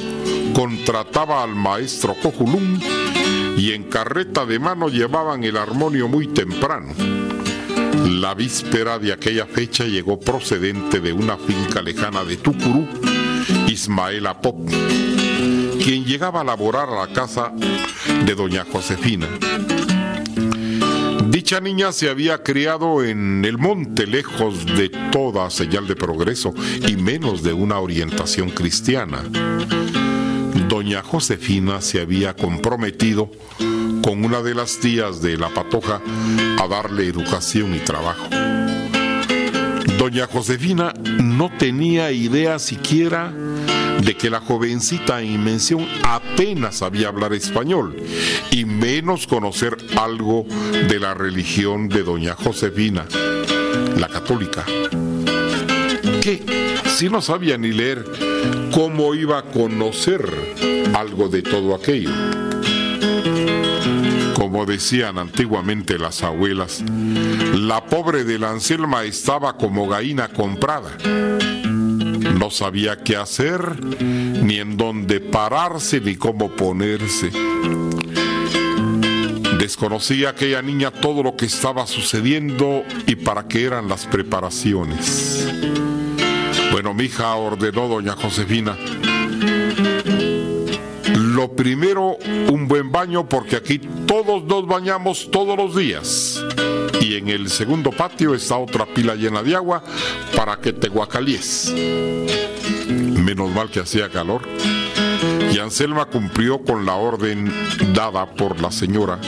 contrataba 0.53 1.43
al 1.43 1.55
maestro 1.55 2.15
Cojulum 2.23 2.79
y 3.57 3.73
en 3.73 3.83
carreta 3.83 4.45
de 4.45 4.59
mano 4.59 4.87
llevaban 4.87 5.43
el 5.43 5.57
armonio 5.57 6.07
muy 6.07 6.27
temprano. 6.27 6.93
La 8.05 8.35
víspera 8.35 8.99
de 8.99 9.11
aquella 9.11 9.47
fecha 9.47 9.83
llegó 9.83 10.19
procedente 10.19 10.99
de 10.99 11.11
una 11.11 11.37
finca 11.37 11.81
lejana 11.81 12.23
de 12.23 12.37
Tucurú, 12.37 12.87
Ismaela 13.67 14.39
Pop, 14.39 14.69
quien 15.83 16.05
llegaba 16.05 16.41
a 16.41 16.43
laborar 16.43 16.87
a 16.89 17.07
la 17.07 17.13
casa 17.13 17.51
de 18.25 18.35
doña 18.35 18.65
Josefina. 18.71 19.27
Dicha 21.29 21.59
niña 21.59 21.91
se 21.91 22.09
había 22.09 22.43
criado 22.43 23.03
en 23.03 23.43
el 23.43 23.57
monte 23.57 24.05
lejos 24.05 24.65
de 24.65 24.89
toda 25.11 25.49
señal 25.49 25.87
de 25.87 25.95
progreso 25.95 26.53
y 26.87 26.95
menos 26.95 27.41
de 27.41 27.53
una 27.53 27.79
orientación 27.79 28.49
cristiana. 28.51 29.23
Doña 30.67 31.03
Josefina 31.03 31.81
se 31.81 32.01
había 32.01 32.35
comprometido 32.35 33.31
con 34.01 34.25
una 34.25 34.41
de 34.41 34.55
las 34.55 34.79
tías 34.79 35.21
de 35.21 35.37
la 35.37 35.49
patoja 35.49 36.01
a 36.59 36.67
darle 36.67 37.07
educación 37.07 37.75
y 37.75 37.79
trabajo. 37.79 38.27
Doña 39.97 40.27
Josefina 40.27 40.93
no 41.21 41.51
tenía 41.57 42.11
idea 42.11 42.59
siquiera 42.59 43.33
de 44.01 44.15
que 44.15 44.29
la 44.29 44.39
jovencita 44.39 45.21
en 45.21 45.43
mención 45.43 45.87
apenas 46.03 46.77
sabía 46.77 47.07
hablar 47.07 47.33
español 47.33 47.95
y 48.51 48.65
menos 48.65 49.27
conocer 49.27 49.77
algo 49.97 50.45
de 50.87 50.99
la 50.99 51.13
religión 51.13 51.89
de 51.89 52.03
doña 52.03 52.35
Josefina, 52.35 53.05
la 53.97 54.07
católica. 54.07 54.65
Que 56.21 56.43
si 56.95 57.09
no 57.09 57.21
sabía 57.21 57.57
ni 57.57 57.71
leer, 57.71 58.05
¿cómo 58.77 59.15
iba 59.15 59.39
a 59.39 59.41
conocer 59.41 60.23
algo 60.93 61.29
de 61.29 61.41
todo 61.41 61.73
aquello? 61.73 62.11
Como 64.35 64.67
decían 64.67 65.17
antiguamente 65.17 65.97
las 65.97 66.21
abuelas, 66.21 66.83
la 67.55 67.83
pobre 67.83 68.23
de 68.23 68.37
la 68.37 68.51
Anselma 68.51 69.03
estaba 69.03 69.57
como 69.57 69.87
gallina 69.87 70.27
comprada. 70.27 70.95
No 72.37 72.51
sabía 72.51 72.97
qué 72.97 73.15
hacer, 73.15 73.83
ni 73.99 74.59
en 74.59 74.77
dónde 74.77 75.21
pararse, 75.21 75.99
ni 75.99 76.15
cómo 76.15 76.51
ponerse. 76.51 77.31
Desconocía 79.57 80.29
aquella 80.29 80.61
niña 80.61 80.91
todo 80.91 81.23
lo 81.23 81.35
que 81.35 81.47
estaba 81.47 81.87
sucediendo 81.87 82.83
y 83.07 83.15
para 83.15 83.47
qué 83.47 83.63
eran 83.63 83.89
las 83.89 84.05
preparaciones. 84.05 85.47
Bueno, 86.97 87.03
mi 87.03 87.05
hija 87.05 87.35
ordenó 87.35 87.87
doña 87.87 88.13
Josefina. 88.13 88.75
Lo 91.15 91.55
primero, 91.55 92.17
un 92.49 92.67
buen 92.67 92.91
baño 92.91 93.29
porque 93.29 93.55
aquí 93.55 93.77
todos 94.07 94.43
nos 94.45 94.65
bañamos 94.65 95.29
todos 95.29 95.55
los 95.55 95.75
días. 95.75 96.43
Y 96.99 97.15
en 97.15 97.29
el 97.29 97.49
segundo 97.49 97.91
patio 97.91 98.33
está 98.33 98.57
otra 98.57 98.87
pila 98.87 99.13
llena 99.13 99.43
de 99.43 99.55
agua 99.55 99.83
para 100.35 100.57
que 100.57 100.73
te 100.73 100.87
guacalies. 100.89 101.71
Menos 102.89 103.51
mal 103.51 103.69
que 103.69 103.81
hacía 103.81 104.09
calor. 104.09 104.41
Y 105.53 105.59
Anselma 105.59 106.05
cumplió 106.05 106.63
con 106.63 106.85
la 106.85 106.95
orden 106.95 107.53
dada 107.93 108.25
por 108.25 108.59
la 108.59 108.71
señora. 108.71 109.19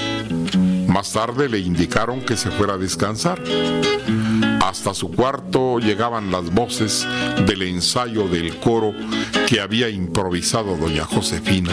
Más 0.88 1.14
tarde 1.14 1.48
le 1.48 1.60
indicaron 1.60 2.22
que 2.22 2.36
se 2.36 2.50
fuera 2.50 2.74
a 2.74 2.78
descansar. 2.78 3.40
Hasta 4.70 4.94
su 4.94 5.10
cuarto 5.10 5.80
llegaban 5.80 6.32
las 6.32 6.52
voces 6.52 7.08
del 7.48 7.64
ensayo 7.64 8.28
del 8.28 8.56
coro 8.60 8.94
que 9.48 9.62
había 9.62 9.90
improvisado 9.90 10.78
doña 10.78 11.06
Josefina. 11.06 11.72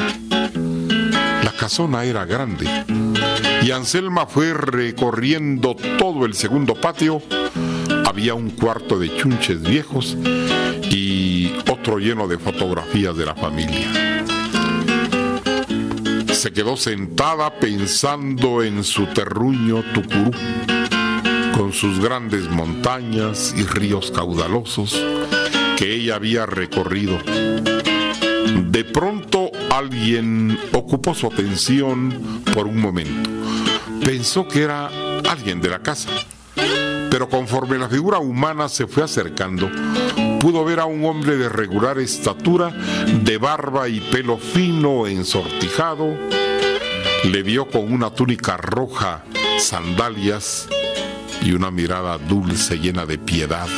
La 1.45 1.53
casona 1.53 2.05
era 2.05 2.25
grande 2.25 2.67
y 3.63 3.71
Anselma 3.71 4.25
fue 4.25 4.55
recorriendo 4.55 5.77
todo 5.99 6.25
el 6.25 6.33
segundo 6.33 6.75
patio. 6.75 7.21
Había 8.07 8.33
un 8.33 8.49
cuarto 8.49 8.99
de 8.99 9.15
chunches 9.15 9.61
viejos 9.61 10.17
y 10.91 11.53
otro 11.71 11.99
lleno 11.99 12.27
de 12.27 12.39
fotografías 12.39 13.15
de 13.15 13.27
la 13.27 13.35
familia. 13.35 14.25
Se 16.33 16.51
quedó 16.51 16.79
sentada 16.79 17.59
pensando 17.61 18.63
en 18.63 18.83
su 18.85 19.05
terruño 19.09 19.83
Tucurú, 19.93 20.31
con 21.57 21.73
sus 21.73 22.01
grandes 22.01 22.51
montañas 22.51 23.55
y 23.57 23.65
ríos 23.65 24.11
caudalosos 24.11 25.03
que 25.77 25.95
ella 25.95 26.17
había 26.17 26.45
recorrido. 26.45 27.19
De 28.69 28.85
pronto 28.85 29.51
alguien 29.71 30.59
ocupó 30.73 31.15
su 31.15 31.27
atención 31.27 32.43
por 32.53 32.67
un 32.67 32.79
momento. 32.79 33.31
Pensó 34.05 34.47
que 34.47 34.63
era 34.63 34.91
alguien 35.29 35.63
de 35.63 35.71
la 35.71 35.79
casa, 35.79 36.11
pero 37.11 37.29
conforme 37.29 37.79
la 37.79 37.89
figura 37.89 38.19
humana 38.19 38.69
se 38.69 38.87
fue 38.87 39.05
acercando, 39.05 39.71
pudo 40.41 40.65
ver 40.65 40.81
a 40.81 40.85
un 40.85 41.07
hombre 41.07 41.37
de 41.37 41.49
regular 41.49 41.99
estatura, 41.99 42.71
de 43.23 43.39
barba 43.39 43.89
y 43.89 44.01
pelo 44.01 44.37
fino 44.37 45.07
ensortijado. 45.07 46.17
Le 47.25 47.43
vio 47.43 47.67
con 47.67 47.91
una 47.91 48.11
túnica 48.11 48.59
roja, 48.59 49.25
sandalias 49.59 50.69
y 51.47 51.53
una 51.53 51.71
mirada 51.71 52.19
dulce 52.19 52.77
llena 52.77 53.07
de 53.07 53.19
piedad. 53.19 53.69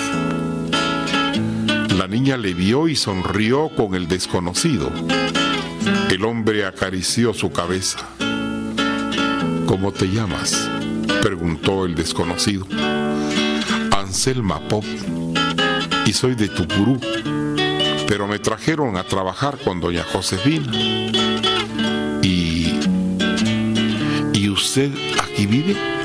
La 1.99 2.07
niña 2.07 2.39
le 2.39 2.55
vio 2.55 2.89
y 2.89 2.97
sonrió 2.97 3.69
con 3.77 3.95
el 3.95 4.09
desconocido. 4.09 4.91
El 6.11 6.25
hombre 6.25 6.65
acarició 6.65 7.35
su 7.35 7.53
cabeza. 7.53 7.99
¿Cómo 9.67 9.93
te 9.93 10.07
llamas? 10.07 10.71
preguntó 11.21 11.85
el 11.85 11.95
desconocido. 11.95 12.67
Anselma 13.95 14.67
Pop 14.67 14.87
y 16.07 16.13
soy 16.15 16.37
de 16.37 16.49
Tucurú, 16.49 16.99
pero 18.07 18.27
me 18.27 18.39
trajeron 18.39 18.97
a 18.97 19.05
trabajar 19.05 19.59
con 19.59 19.79
doña 19.79 20.05
Josefina. 20.05 20.73
¿Y, 22.23 22.79
¿y 24.33 24.49
usted 24.49 24.91
aquí 25.21 25.45
vive? 25.45 25.98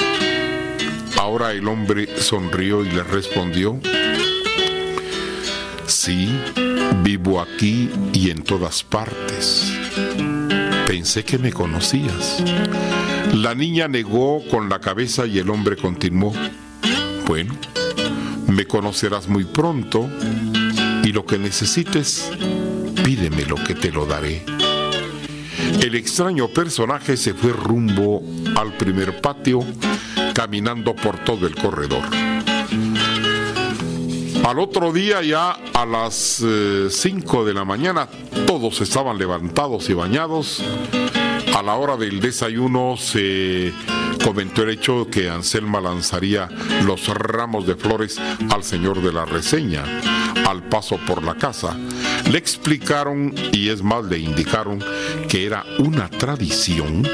Ahora 1.33 1.51
el 1.51 1.67
hombre 1.67 2.07
sonrió 2.21 2.85
y 2.85 2.91
le 2.91 3.01
respondió, 3.01 3.79
sí, 5.87 6.29
vivo 7.01 7.41
aquí 7.41 7.89
y 8.13 8.29
en 8.29 8.43
todas 8.43 8.83
partes. 8.83 9.73
Pensé 10.87 11.25
que 11.25 11.39
me 11.39 11.51
conocías. 11.51 12.43
La 13.33 13.55
niña 13.55 13.87
negó 13.87 14.47
con 14.47 14.69
la 14.69 14.79
cabeza 14.79 15.25
y 15.25 15.39
el 15.39 15.49
hombre 15.49 15.75
continuó. 15.75 16.33
Bueno, 17.25 17.57
me 18.45 18.65
conocerás 18.65 19.27
muy 19.27 19.45
pronto 19.45 20.07
y 21.03 21.11
lo 21.13 21.25
que 21.25 21.39
necesites, 21.39 22.29
pídeme 23.03 23.43
lo 23.45 23.55
que 23.55 23.73
te 23.73 23.91
lo 23.91 24.05
daré. 24.05 24.43
El 25.81 25.95
extraño 25.95 26.47
personaje 26.49 27.17
se 27.17 27.33
fue 27.33 27.53
rumbo 27.53 28.21
al 28.55 28.77
primer 28.77 29.19
patio, 29.19 29.65
caminando 30.33 30.95
por 30.95 31.17
todo 31.19 31.47
el 31.47 31.55
corredor. 31.55 32.03
Al 34.43 34.59
otro 34.59 34.91
día 34.91 35.21
ya 35.21 35.51
a 35.73 35.85
las 35.85 36.43
5 36.89 37.41
eh, 37.41 37.45
de 37.45 37.53
la 37.53 37.63
mañana 37.63 38.09
todos 38.45 38.81
estaban 38.81 39.17
levantados 39.17 39.89
y 39.89 39.93
bañados. 39.93 40.61
A 41.55 41.61
la 41.63 41.75
hora 41.75 41.95
del 41.95 42.19
desayuno 42.19 42.97
se 42.97 43.71
comentó 44.23 44.63
el 44.63 44.71
hecho 44.71 45.07
que 45.09 45.29
Anselma 45.29 45.79
lanzaría 45.79 46.49
los 46.83 47.07
ramos 47.07 47.65
de 47.65 47.75
flores 47.75 48.19
al 48.49 48.63
señor 48.63 49.01
de 49.01 49.13
la 49.13 49.25
reseña 49.25 49.83
al 50.47 50.63
paso 50.63 50.97
por 51.07 51.23
la 51.23 51.35
casa. 51.35 51.77
Le 52.29 52.37
explicaron 52.37 53.33
y 53.51 53.69
es 53.69 53.81
más 53.81 54.05
le 54.05 54.19
indicaron 54.19 54.83
que 55.29 55.45
era 55.45 55.65
una 55.79 56.09
tradición 56.09 57.07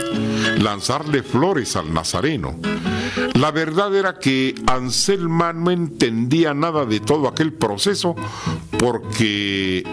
lanzarle 0.60 1.24
flores 1.24 1.76
al 1.76 1.94
nazareno. 1.94 2.60
La 3.36 3.52
verdad 3.52 3.96
era 3.96 4.20
que 4.20 4.56
Anselma 4.68 5.54
no 5.54 5.72
entendía 5.72 6.54
nada 6.54 6.86
de 6.86 7.00
todo 7.00 7.28
aquel 7.28 7.54
proceso 7.54 8.16
porque 8.78 9.84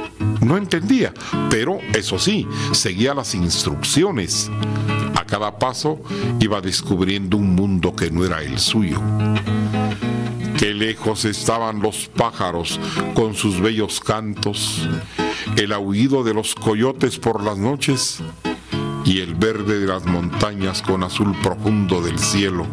no 0.40 0.56
entendía, 0.56 1.12
pero 1.50 1.78
eso 1.94 2.18
sí, 2.18 2.46
seguía 2.72 3.14
las 3.14 3.34
instrucciones. 3.34 4.50
A 5.14 5.24
cada 5.24 5.58
paso 5.58 6.00
iba 6.40 6.60
descubriendo 6.60 7.36
un 7.36 7.54
mundo 7.54 7.94
que 7.94 8.10
no 8.10 8.24
era 8.24 8.42
el 8.42 8.58
suyo. 8.58 9.00
Qué 10.58 10.72
lejos 10.72 11.24
estaban 11.24 11.80
los 11.80 12.08
pájaros 12.08 12.80
con 13.14 13.34
sus 13.34 13.60
bellos 13.60 14.00
cantos, 14.00 14.88
el 15.56 15.72
aullido 15.72 16.24
de 16.24 16.34
los 16.34 16.54
coyotes 16.54 17.18
por 17.18 17.42
las 17.42 17.58
noches 17.58 18.22
y 19.06 19.20
el 19.20 19.36
verde 19.36 19.78
de 19.78 19.86
las 19.86 20.04
montañas 20.04 20.82
con 20.82 21.04
azul 21.04 21.34
profundo 21.40 22.02
del 22.02 22.18
cielo. 22.18 22.66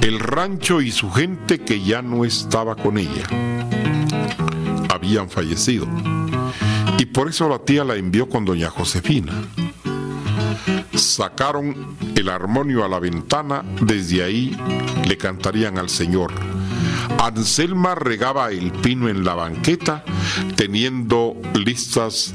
El 0.00 0.20
rancho 0.20 0.80
y 0.80 0.92
su 0.92 1.10
gente 1.10 1.60
que 1.60 1.82
ya 1.82 2.02
no 2.02 2.24
estaba 2.24 2.76
con 2.76 2.96
ella. 2.98 3.26
Habían 4.88 5.28
fallecido. 5.28 5.88
Y 6.98 7.06
por 7.06 7.28
eso 7.28 7.48
la 7.48 7.58
tía 7.58 7.82
la 7.82 7.96
envió 7.96 8.28
con 8.28 8.44
doña 8.44 8.70
Josefina. 8.70 9.32
Sacaron 10.94 11.96
el 12.14 12.28
armonio 12.28 12.84
a 12.84 12.88
la 12.88 13.00
ventana, 13.00 13.64
desde 13.80 14.22
ahí 14.22 14.56
le 15.08 15.16
cantarían 15.16 15.78
al 15.78 15.88
Señor. 15.88 16.32
Anselma 17.18 17.96
regaba 17.96 18.50
el 18.50 18.70
pino 18.70 19.08
en 19.08 19.24
la 19.24 19.34
banqueta, 19.34 20.04
teniendo 20.56 21.34
listas 21.54 22.34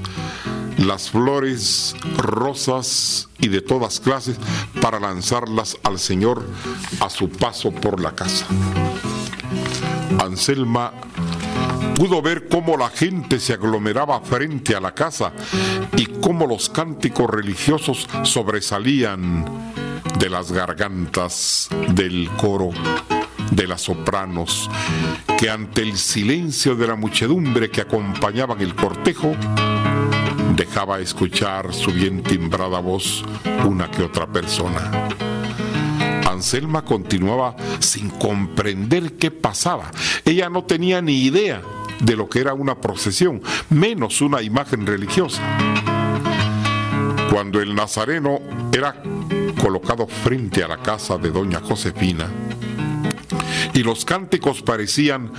las 0.78 1.10
flores 1.10 1.96
rosas 2.18 3.30
y 3.40 3.48
de 3.48 3.62
todas 3.62 4.00
clases 4.00 4.38
para 4.82 5.00
lanzarlas 5.00 5.78
al 5.84 6.00
Señor 6.00 6.46
a 7.00 7.10
su 7.10 7.30
paso 7.30 7.72
por 7.72 8.00
la 8.00 8.12
casa. 8.13 8.46
Anselma 10.20 10.94
pudo 11.96 12.22
ver 12.22 12.48
cómo 12.48 12.78
la 12.78 12.90
gente 12.90 13.40
se 13.40 13.54
aglomeraba 13.54 14.22
frente 14.22 14.76
a 14.76 14.80
la 14.80 14.94
casa 14.94 15.34
y 15.96 16.06
cómo 16.06 16.46
los 16.46 16.70
cánticos 16.70 17.30
religiosos 17.30 18.08
sobresalían 18.24 19.46
de 20.20 20.30
las 20.30 20.52
gargantas 20.52 21.70
del 21.90 22.30
coro 22.38 22.70
de 23.52 23.68
las 23.68 23.82
sopranos, 23.82 24.70
que 25.40 25.50
ante 25.50 25.82
el 25.82 25.98
silencio 25.98 26.76
de 26.76 26.88
la 26.88 26.96
muchedumbre 26.96 27.70
que 27.70 27.82
acompañaban 27.82 28.62
el 28.62 28.76
cortejo, 28.76 29.36
dejaba 30.58 31.00
escuchar 31.00 31.72
su 31.72 31.91
bien 31.91 32.24
timbrada 32.24 32.80
voz 32.80 33.24
una 33.63 33.91
que 33.91 34.02
otra 34.02 34.26
persona. 34.26 34.91
Anselma 36.28 36.82
continuaba 36.84 37.56
sin 37.80 38.10
comprender 38.10 39.13
qué 39.13 39.30
pasaba. 39.30 39.91
Ella 40.26 40.50
no 40.50 40.63
tenía 40.63 41.00
ni 41.02 41.22
idea 41.24 41.62
de 42.00 42.15
lo 42.15 42.28
que 42.28 42.39
era 42.39 42.56
una 42.56 42.82
procesión, 42.82 43.41
menos 43.70 44.20
una 44.22 44.41
imagen 44.41 44.88
religiosa. 44.88 45.41
Cuando 47.32 47.62
el 47.62 47.76
nazareno 47.76 48.39
era 48.74 49.02
colocado 49.62 50.08
frente 50.08 50.63
a 50.63 50.67
la 50.67 50.78
casa 50.78 51.20
de 51.20 51.30
doña 51.30 51.60
Josefina 51.60 52.28
y 53.74 53.84
los 53.84 54.06
cánticos 54.06 54.63
parecían 54.63 55.32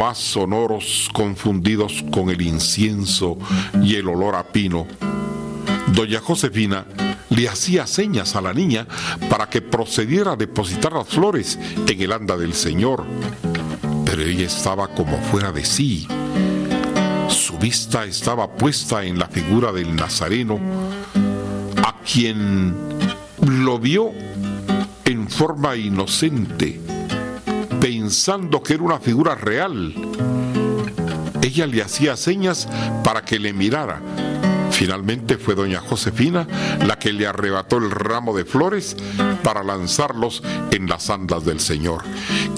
más 0.00 0.16
sonoros 0.16 1.10
confundidos 1.12 2.02
con 2.10 2.30
el 2.30 2.40
incienso 2.40 3.36
y 3.82 3.96
el 3.96 4.08
olor 4.08 4.34
a 4.34 4.44
pino, 4.44 4.86
doña 5.88 6.20
Josefina 6.20 6.86
le 7.28 7.46
hacía 7.46 7.86
señas 7.86 8.34
a 8.34 8.40
la 8.40 8.54
niña 8.54 8.86
para 9.28 9.50
que 9.50 9.60
procediera 9.60 10.32
a 10.32 10.36
depositar 10.36 10.94
las 10.94 11.06
flores 11.06 11.58
en 11.86 12.00
el 12.00 12.12
anda 12.12 12.38
del 12.38 12.54
Señor 12.54 13.04
pero 14.10 14.22
ella 14.22 14.46
estaba 14.46 14.88
como 14.88 15.18
fuera 15.18 15.52
de 15.52 15.64
sí. 15.64 16.08
Su 17.28 17.56
vista 17.58 18.04
estaba 18.04 18.56
puesta 18.56 19.04
en 19.04 19.20
la 19.20 19.28
figura 19.28 19.70
del 19.70 19.94
Nazareno, 19.94 20.58
a 21.76 21.94
quien 22.00 22.74
lo 23.46 23.78
vio 23.78 24.10
en 25.04 25.28
forma 25.28 25.76
inocente, 25.76 26.80
pensando 27.80 28.62
que 28.62 28.74
era 28.74 28.82
una 28.82 29.00
figura 29.00 29.34
real. 29.34 29.94
Ella 31.42 31.66
le 31.66 31.82
hacía 31.82 32.16
señas 32.16 32.68
para 33.02 33.24
que 33.24 33.38
le 33.38 33.52
mirara. 33.52 34.00
Finalmente 34.70 35.36
fue 35.36 35.54
doña 35.54 35.80
Josefina 35.80 36.46
la 36.86 36.98
que 36.98 37.12
le 37.12 37.26
arrebató 37.26 37.78
el 37.78 37.90
ramo 37.90 38.36
de 38.36 38.44
flores 38.44 38.96
para 39.42 39.62
lanzarlos 39.62 40.42
en 40.70 40.88
las 40.88 41.10
andas 41.10 41.44
del 41.44 41.60
Señor. 41.60 42.04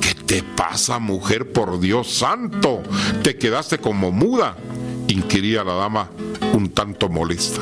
¿Qué 0.00 0.42
pasa, 0.42 0.98
mujer, 0.98 1.52
por 1.52 1.78
Dios 1.78 2.10
santo? 2.10 2.82
¿Te 3.22 3.36
quedaste 3.36 3.76
como 3.78 4.12
muda? 4.12 4.56
inquiría 5.08 5.62
la 5.62 5.74
dama 5.74 6.08
un 6.54 6.70
tanto 6.70 7.10
molesta. 7.10 7.60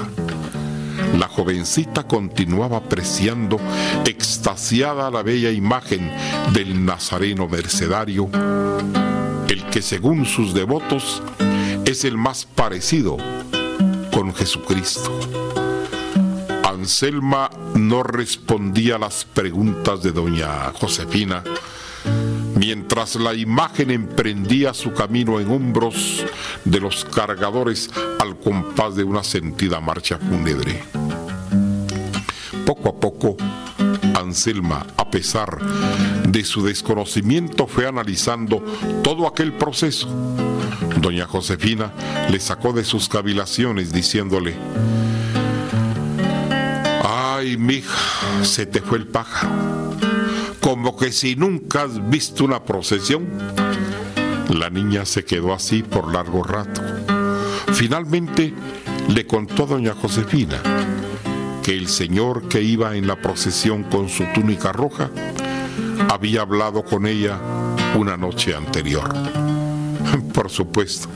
La 1.19 1.29
jovencita 1.29 2.05
continuaba 2.05 2.79
apreciando 2.79 3.59
extasiada 4.05 5.11
la 5.11 5.23
bella 5.23 5.51
imagen 5.51 6.13
del 6.53 6.85
nazareno 6.85 7.49
mercedario, 7.49 8.29
el 9.49 9.65
que 9.71 9.83
según 9.83 10.25
sus 10.27 10.55
devotos 10.55 11.23
es 11.85 12.05
el 12.05 12.17
más 12.17 12.45
parecido 12.45 13.17
con 14.13 14.35
Jesucristo. 14.35 15.11
Anselma 16.65 17.51
no 17.75 18.03
respondía 18.03 18.97
a 18.97 18.99
las 18.99 19.25
preguntas 19.25 20.03
de 20.03 20.13
doña 20.13 20.73
Josefina, 20.73 21.43
mientras 22.61 23.17
la 23.17 23.33
imagen 23.33 23.91
emprendía 23.91 24.75
su 24.75 24.93
camino 24.93 25.41
en 25.41 25.51
hombros 25.51 26.27
de 26.67 26.79
los 26.79 27.07
cargadores 27.07 27.89
al 28.19 28.39
compás 28.39 28.97
de 28.97 29.03
una 29.03 29.25
sentida 29.25 29.81
marcha 29.81 30.19
fúnebre. 30.19 30.85
Poco 32.67 32.91
a 32.91 33.01
poco, 33.01 33.37
Anselma, 34.15 34.87
a 34.99 35.11
pesar 35.11 35.59
de 36.29 36.45
su 36.45 36.63
desconocimiento, 36.63 37.67
fue 37.67 37.87
analizando 37.87 38.63
todo 39.03 39.27
aquel 39.27 39.55
proceso. 39.55 40.07
Doña 41.01 41.27
Josefina 41.27 41.95
le 42.31 42.39
sacó 42.41 42.75
de 42.75 42.85
sus 42.85 43.09
cavilaciones 43.09 43.91
diciéndole, 43.91 44.55
Ay, 47.03 47.57
mija, 47.57 48.45
se 48.45 48.67
te 48.67 48.83
fue 48.83 48.99
el 48.99 49.07
pájaro 49.07 49.90
como 50.71 50.97
que 50.97 51.11
si 51.11 51.35
nunca 51.35 51.83
has 51.83 52.11
visto 52.11 52.45
una 52.45 52.65
procesión. 52.65 53.27
La 54.51 54.71
niña 54.71 55.05
se 55.05 55.25
quedó 55.25 55.53
así 55.53 55.83
por 55.83 56.15
largo 56.15 56.45
rato. 56.45 56.81
Finalmente 57.73 58.55
le 59.09 59.27
contó 59.27 59.65
a 59.65 59.67
doña 59.67 59.95
Josefina 60.01 60.63
que 61.65 61.77
el 61.77 61.89
señor 61.89 62.47
que 62.47 62.63
iba 62.63 62.95
en 62.95 63.09
la 63.09 63.17
procesión 63.17 63.83
con 63.83 64.09
su 64.09 64.23
túnica 64.33 64.71
roja 64.71 65.11
había 66.09 66.43
hablado 66.43 66.85
con 66.85 67.05
ella 67.05 67.41
una 67.97 68.17
noche 68.17 68.55
anterior. 68.55 69.13
Por 70.33 70.51
supuesto 70.51 71.09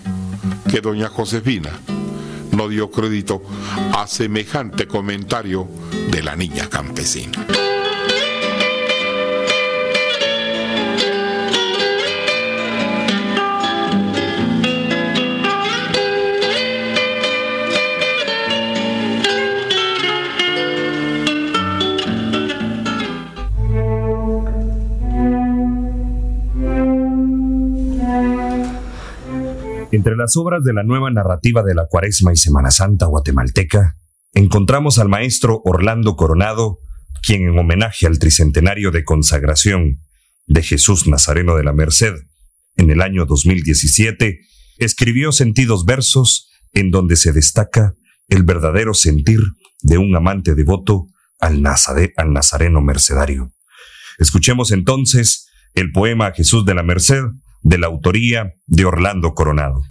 que 0.68 0.80
doña 0.80 1.08
Josefina 1.08 1.70
no 2.50 2.66
dio 2.66 2.90
crédito 2.90 3.40
a 3.92 4.08
semejante 4.08 4.88
comentario 4.88 5.68
de 6.10 6.24
la 6.24 6.34
niña 6.34 6.68
campesina. 6.68 7.63
Las 30.12 30.36
obras 30.36 30.62
de 30.62 30.72
la 30.72 30.82
nueva 30.82 31.10
narrativa 31.10 31.62
de 31.62 31.74
la 31.74 31.86
Cuaresma 31.86 32.32
y 32.32 32.36
Semana 32.36 32.70
Santa 32.70 33.06
guatemalteca, 33.06 33.96
encontramos 34.34 34.98
al 34.98 35.08
maestro 35.08 35.60
Orlando 35.64 36.16
Coronado, 36.16 36.78
quien 37.22 37.42
en 37.42 37.58
homenaje 37.58 38.06
al 38.06 38.18
tricentenario 38.18 38.90
de 38.90 39.04
consagración 39.04 40.00
de 40.46 40.62
Jesús 40.62 41.06
Nazareno 41.06 41.56
de 41.56 41.64
la 41.64 41.72
Merced 41.72 42.14
en 42.76 42.90
el 42.90 43.00
año 43.00 43.24
2017, 43.24 44.40
escribió 44.78 45.32
sentidos 45.32 45.84
versos 45.84 46.50
en 46.72 46.90
donde 46.90 47.16
se 47.16 47.32
destaca 47.32 47.94
el 48.28 48.42
verdadero 48.42 48.94
sentir 48.94 49.40
de 49.82 49.98
un 49.98 50.14
amante 50.14 50.54
devoto 50.54 51.06
al, 51.40 51.62
al 52.16 52.32
Nazareno 52.32 52.80
Mercedario. 52.80 53.52
Escuchemos 54.18 54.70
entonces 54.70 55.48
el 55.74 55.92
poema 55.92 56.32
Jesús 56.32 56.64
de 56.64 56.74
la 56.74 56.82
Merced 56.82 57.22
de 57.62 57.78
la 57.78 57.86
autoría 57.86 58.52
de 58.66 58.84
Orlando 58.84 59.34
Coronado. 59.34 59.82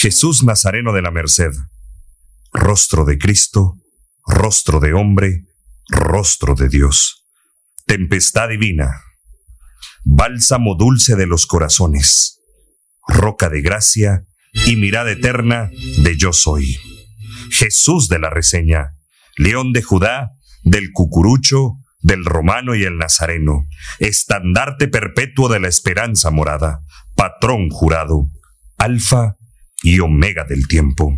Jesús 0.00 0.44
Nazareno 0.44 0.92
de 0.92 1.02
la 1.02 1.10
Merced, 1.10 1.50
rostro 2.52 3.04
de 3.04 3.18
Cristo, 3.18 3.74
rostro 4.24 4.78
de 4.78 4.92
hombre, 4.92 5.42
rostro 5.88 6.54
de 6.54 6.68
Dios, 6.68 7.26
tempestad 7.84 8.48
divina, 8.50 9.02
bálsamo 10.04 10.76
dulce 10.76 11.16
de 11.16 11.26
los 11.26 11.46
corazones, 11.46 12.38
roca 13.08 13.48
de 13.48 13.60
gracia 13.60 14.22
y 14.66 14.76
mirada 14.76 15.10
eterna 15.10 15.68
de 16.04 16.16
yo 16.16 16.32
soy. 16.32 16.78
Jesús 17.50 18.08
de 18.08 18.20
la 18.20 18.30
reseña, 18.30 18.92
león 19.36 19.72
de 19.72 19.82
Judá, 19.82 20.30
del 20.62 20.92
cucurucho, 20.92 21.72
del 21.98 22.24
romano 22.24 22.76
y 22.76 22.84
el 22.84 22.98
nazareno, 22.98 23.66
estandarte 23.98 24.86
perpetuo 24.86 25.48
de 25.48 25.58
la 25.58 25.66
esperanza 25.66 26.30
morada, 26.30 26.82
patrón 27.16 27.68
jurado, 27.68 28.28
alfa 28.76 29.37
y 29.82 30.00
omega 30.00 30.44
del 30.44 30.66
tiempo. 30.66 31.14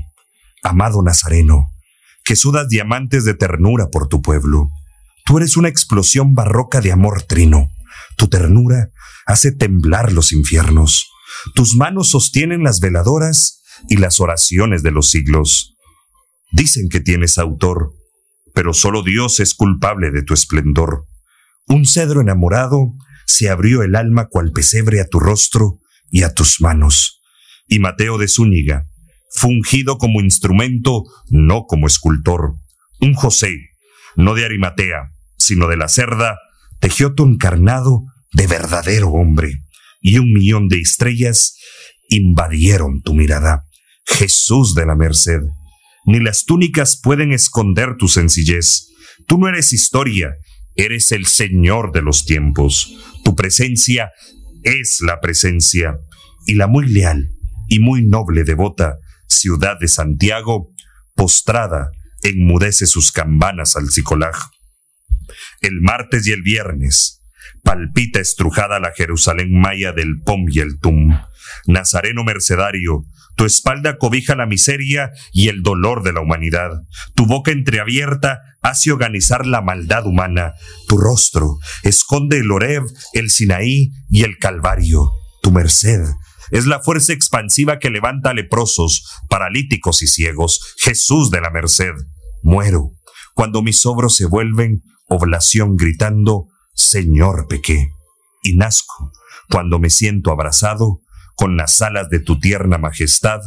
Amado 0.62 1.02
Nazareno, 1.02 1.70
que 2.24 2.36
sudas 2.36 2.68
diamantes 2.68 3.24
de 3.24 3.34
ternura 3.34 3.88
por 3.90 4.08
tu 4.08 4.22
pueblo. 4.22 4.68
Tú 5.24 5.38
eres 5.38 5.56
una 5.56 5.68
explosión 5.68 6.34
barroca 6.34 6.80
de 6.80 6.92
amor 6.92 7.22
trino. 7.22 7.68
Tu 8.16 8.28
ternura 8.28 8.90
hace 9.26 9.52
temblar 9.52 10.12
los 10.12 10.32
infiernos. 10.32 11.10
Tus 11.54 11.74
manos 11.74 12.10
sostienen 12.10 12.62
las 12.62 12.80
veladoras 12.80 13.62
y 13.88 13.96
las 13.96 14.20
oraciones 14.20 14.82
de 14.82 14.90
los 14.90 15.10
siglos. 15.10 15.76
Dicen 16.52 16.88
que 16.88 17.00
tienes 17.00 17.38
autor, 17.38 17.92
pero 18.54 18.74
solo 18.74 19.02
Dios 19.02 19.40
es 19.40 19.54
culpable 19.54 20.10
de 20.10 20.22
tu 20.22 20.34
esplendor. 20.34 21.06
Un 21.66 21.86
cedro 21.86 22.20
enamorado 22.20 22.92
se 23.26 23.48
abrió 23.48 23.82
el 23.82 23.94
alma 23.94 24.26
cual 24.26 24.50
pesebre 24.50 25.00
a 25.00 25.06
tu 25.06 25.20
rostro 25.20 25.78
y 26.10 26.24
a 26.24 26.34
tus 26.34 26.60
manos. 26.60 27.19
Y 27.72 27.78
Mateo 27.78 28.18
de 28.18 28.26
Zúñiga, 28.26 28.84
fungido 29.30 29.96
como 29.96 30.20
instrumento, 30.20 31.04
no 31.28 31.66
como 31.66 31.86
escultor. 31.86 32.54
Un 33.00 33.14
José, 33.14 33.70
no 34.16 34.34
de 34.34 34.44
Arimatea, 34.44 35.12
sino 35.38 35.68
de 35.68 35.76
la 35.76 35.86
cerda, 35.86 36.36
tejió 36.80 37.14
tu 37.14 37.24
encarnado 37.24 38.02
de 38.32 38.48
verdadero 38.48 39.10
hombre, 39.10 39.60
y 40.00 40.18
un 40.18 40.32
millón 40.32 40.66
de 40.66 40.80
estrellas 40.80 41.56
invadieron 42.08 43.02
tu 43.02 43.14
mirada. 43.14 43.62
Jesús 44.04 44.74
de 44.74 44.84
la 44.84 44.96
Merced, 44.96 45.40
ni 46.06 46.18
las 46.18 46.46
túnicas 46.46 47.00
pueden 47.00 47.32
esconder 47.32 47.96
tu 47.96 48.08
sencillez. 48.08 48.88
Tú 49.28 49.38
no 49.38 49.46
eres 49.46 49.72
historia, 49.72 50.34
eres 50.74 51.12
el 51.12 51.26
Señor 51.26 51.92
de 51.92 52.02
los 52.02 52.24
tiempos. 52.26 52.96
Tu 53.22 53.36
presencia 53.36 54.10
es 54.64 54.98
la 55.02 55.20
presencia, 55.20 55.94
y 56.48 56.54
la 56.54 56.66
muy 56.66 56.88
leal 56.88 57.30
y 57.70 57.78
muy 57.78 58.04
noble 58.04 58.44
devota 58.44 58.98
ciudad 59.30 59.78
de 59.78 59.88
Santiago, 59.88 60.68
postrada, 61.14 61.92
enmudece 62.22 62.86
sus 62.86 63.12
campanas 63.12 63.76
al 63.76 63.90
cicolaj. 63.90 64.50
El 65.62 65.80
martes 65.80 66.26
y 66.26 66.32
el 66.32 66.42
viernes, 66.42 67.22
palpita 67.62 68.20
estrujada 68.20 68.80
la 68.80 68.92
Jerusalén 68.92 69.58
maya 69.58 69.92
del 69.92 70.20
Pom 70.20 70.46
y 70.48 70.58
el 70.58 70.80
Tum. 70.80 71.16
Nazareno 71.66 72.24
mercedario, 72.24 73.04
tu 73.36 73.44
espalda 73.44 73.98
cobija 73.98 74.34
la 74.34 74.46
miseria 74.46 75.12
y 75.32 75.48
el 75.48 75.62
dolor 75.62 76.02
de 76.02 76.12
la 76.12 76.20
humanidad. 76.20 76.72
Tu 77.14 77.24
boca 77.26 77.52
entreabierta 77.52 78.40
hace 78.62 78.90
organizar 78.90 79.46
la 79.46 79.62
maldad 79.62 80.06
humana. 80.06 80.54
Tu 80.88 80.98
rostro 80.98 81.58
esconde 81.84 82.38
el 82.38 82.50
Oreb, 82.50 82.82
el 83.14 83.30
Sinaí 83.30 83.92
y 84.10 84.24
el 84.24 84.38
Calvario. 84.38 85.12
Tu 85.40 85.52
merced 85.52 86.02
es 86.50 86.66
la 86.66 86.80
fuerza 86.80 87.12
expansiva 87.12 87.78
que 87.78 87.90
levanta 87.90 88.34
leprosos, 88.34 89.06
paralíticos 89.28 90.02
y 90.02 90.06
ciegos. 90.06 90.74
Jesús 90.78 91.30
de 91.30 91.40
la 91.40 91.50
merced. 91.50 91.92
Muero 92.42 92.92
cuando 93.34 93.62
mis 93.62 93.86
obros 93.86 94.16
se 94.16 94.26
vuelven 94.26 94.82
oblación 95.08 95.76
gritando, 95.76 96.48
Señor 96.74 97.46
pequé. 97.48 97.88
Y 98.42 98.56
nazco 98.56 99.12
cuando 99.48 99.78
me 99.78 99.90
siento 99.90 100.30
abrazado 100.30 101.00
con 101.36 101.56
las 101.56 101.80
alas 101.82 102.10
de 102.10 102.20
tu 102.20 102.38
tierna 102.38 102.78
majestad 102.78 103.40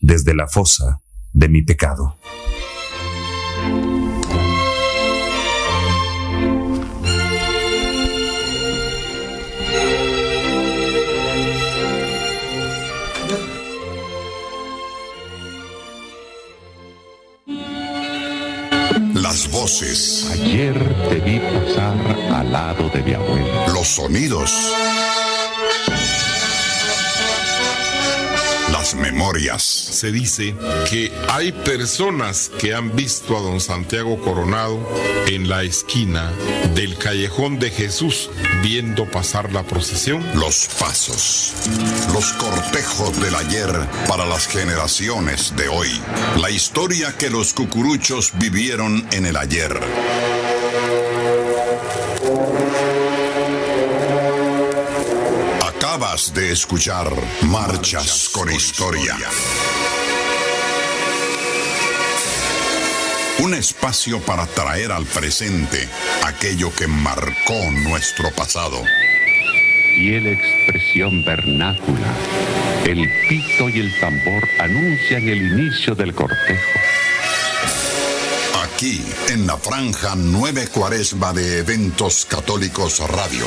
desde 0.00 0.34
la 0.34 0.46
fosa 0.46 1.00
de 1.32 1.48
mi 1.48 1.62
pecado. 1.62 2.16
Las 19.14 19.50
voces. 19.50 20.28
Ayer 20.32 20.74
te 21.08 21.20
vi 21.20 21.38
pasar 21.38 21.96
al 22.32 22.52
lado 22.52 22.88
de 22.92 23.02
mi 23.02 23.14
abuela. 23.14 23.68
Los 23.72 23.88
sonidos. 23.88 24.50
Memorias. 28.94 29.62
Se 29.62 30.12
dice 30.12 30.54
que 30.88 31.12
hay 31.28 31.52
personas 31.52 32.50
que 32.58 32.74
han 32.74 32.94
visto 32.94 33.36
a 33.36 33.40
don 33.40 33.60
Santiago 33.60 34.20
Coronado 34.22 34.78
en 35.28 35.48
la 35.48 35.62
esquina 35.62 36.30
del 36.74 36.96
callejón 36.96 37.58
de 37.58 37.70
Jesús 37.70 38.30
viendo 38.62 39.04
pasar 39.10 39.52
la 39.52 39.62
procesión. 39.62 40.24
Los 40.34 40.68
pasos. 40.78 41.52
Los 42.12 42.32
cortejos 42.32 43.20
del 43.20 43.34
ayer 43.34 43.70
para 44.08 44.26
las 44.26 44.46
generaciones 44.46 45.54
de 45.56 45.68
hoy. 45.68 45.88
La 46.40 46.50
historia 46.50 47.14
que 47.16 47.30
los 47.30 47.52
cucuruchos 47.52 48.32
vivieron 48.38 49.06
en 49.12 49.26
el 49.26 49.36
ayer. 49.36 49.80
Acabas 56.20 56.34
de 56.34 56.52
escuchar 56.52 57.10
Marchas 57.42 58.28
con 58.28 58.50
Historia. 58.52 59.16
Un 63.38 63.54
espacio 63.54 64.20
para 64.20 64.46
traer 64.46 64.92
al 64.92 65.06
presente 65.06 65.88
aquello 66.24 66.74
que 66.74 66.86
marcó 66.86 67.54
nuestro 67.88 68.30
pasado. 68.32 68.82
Fiel 69.94 70.26
expresión 70.26 71.24
vernácula, 71.24 72.14
el 72.84 73.08
pito 73.28 73.68
y 73.70 73.80
el 73.80 74.00
tambor 74.00 74.46
anuncian 74.58 75.28
el 75.28 75.38
inicio 75.38 75.94
del 75.94 76.14
cortejo. 76.14 76.80
Aquí, 78.64 79.02
en 79.28 79.46
la 79.46 79.56
franja 79.56 80.14
9 80.16 80.68
Cuaresma 80.68 81.32
de 81.32 81.60
Eventos 81.60 82.26
Católicos 82.26 83.00
Radio. 83.08 83.46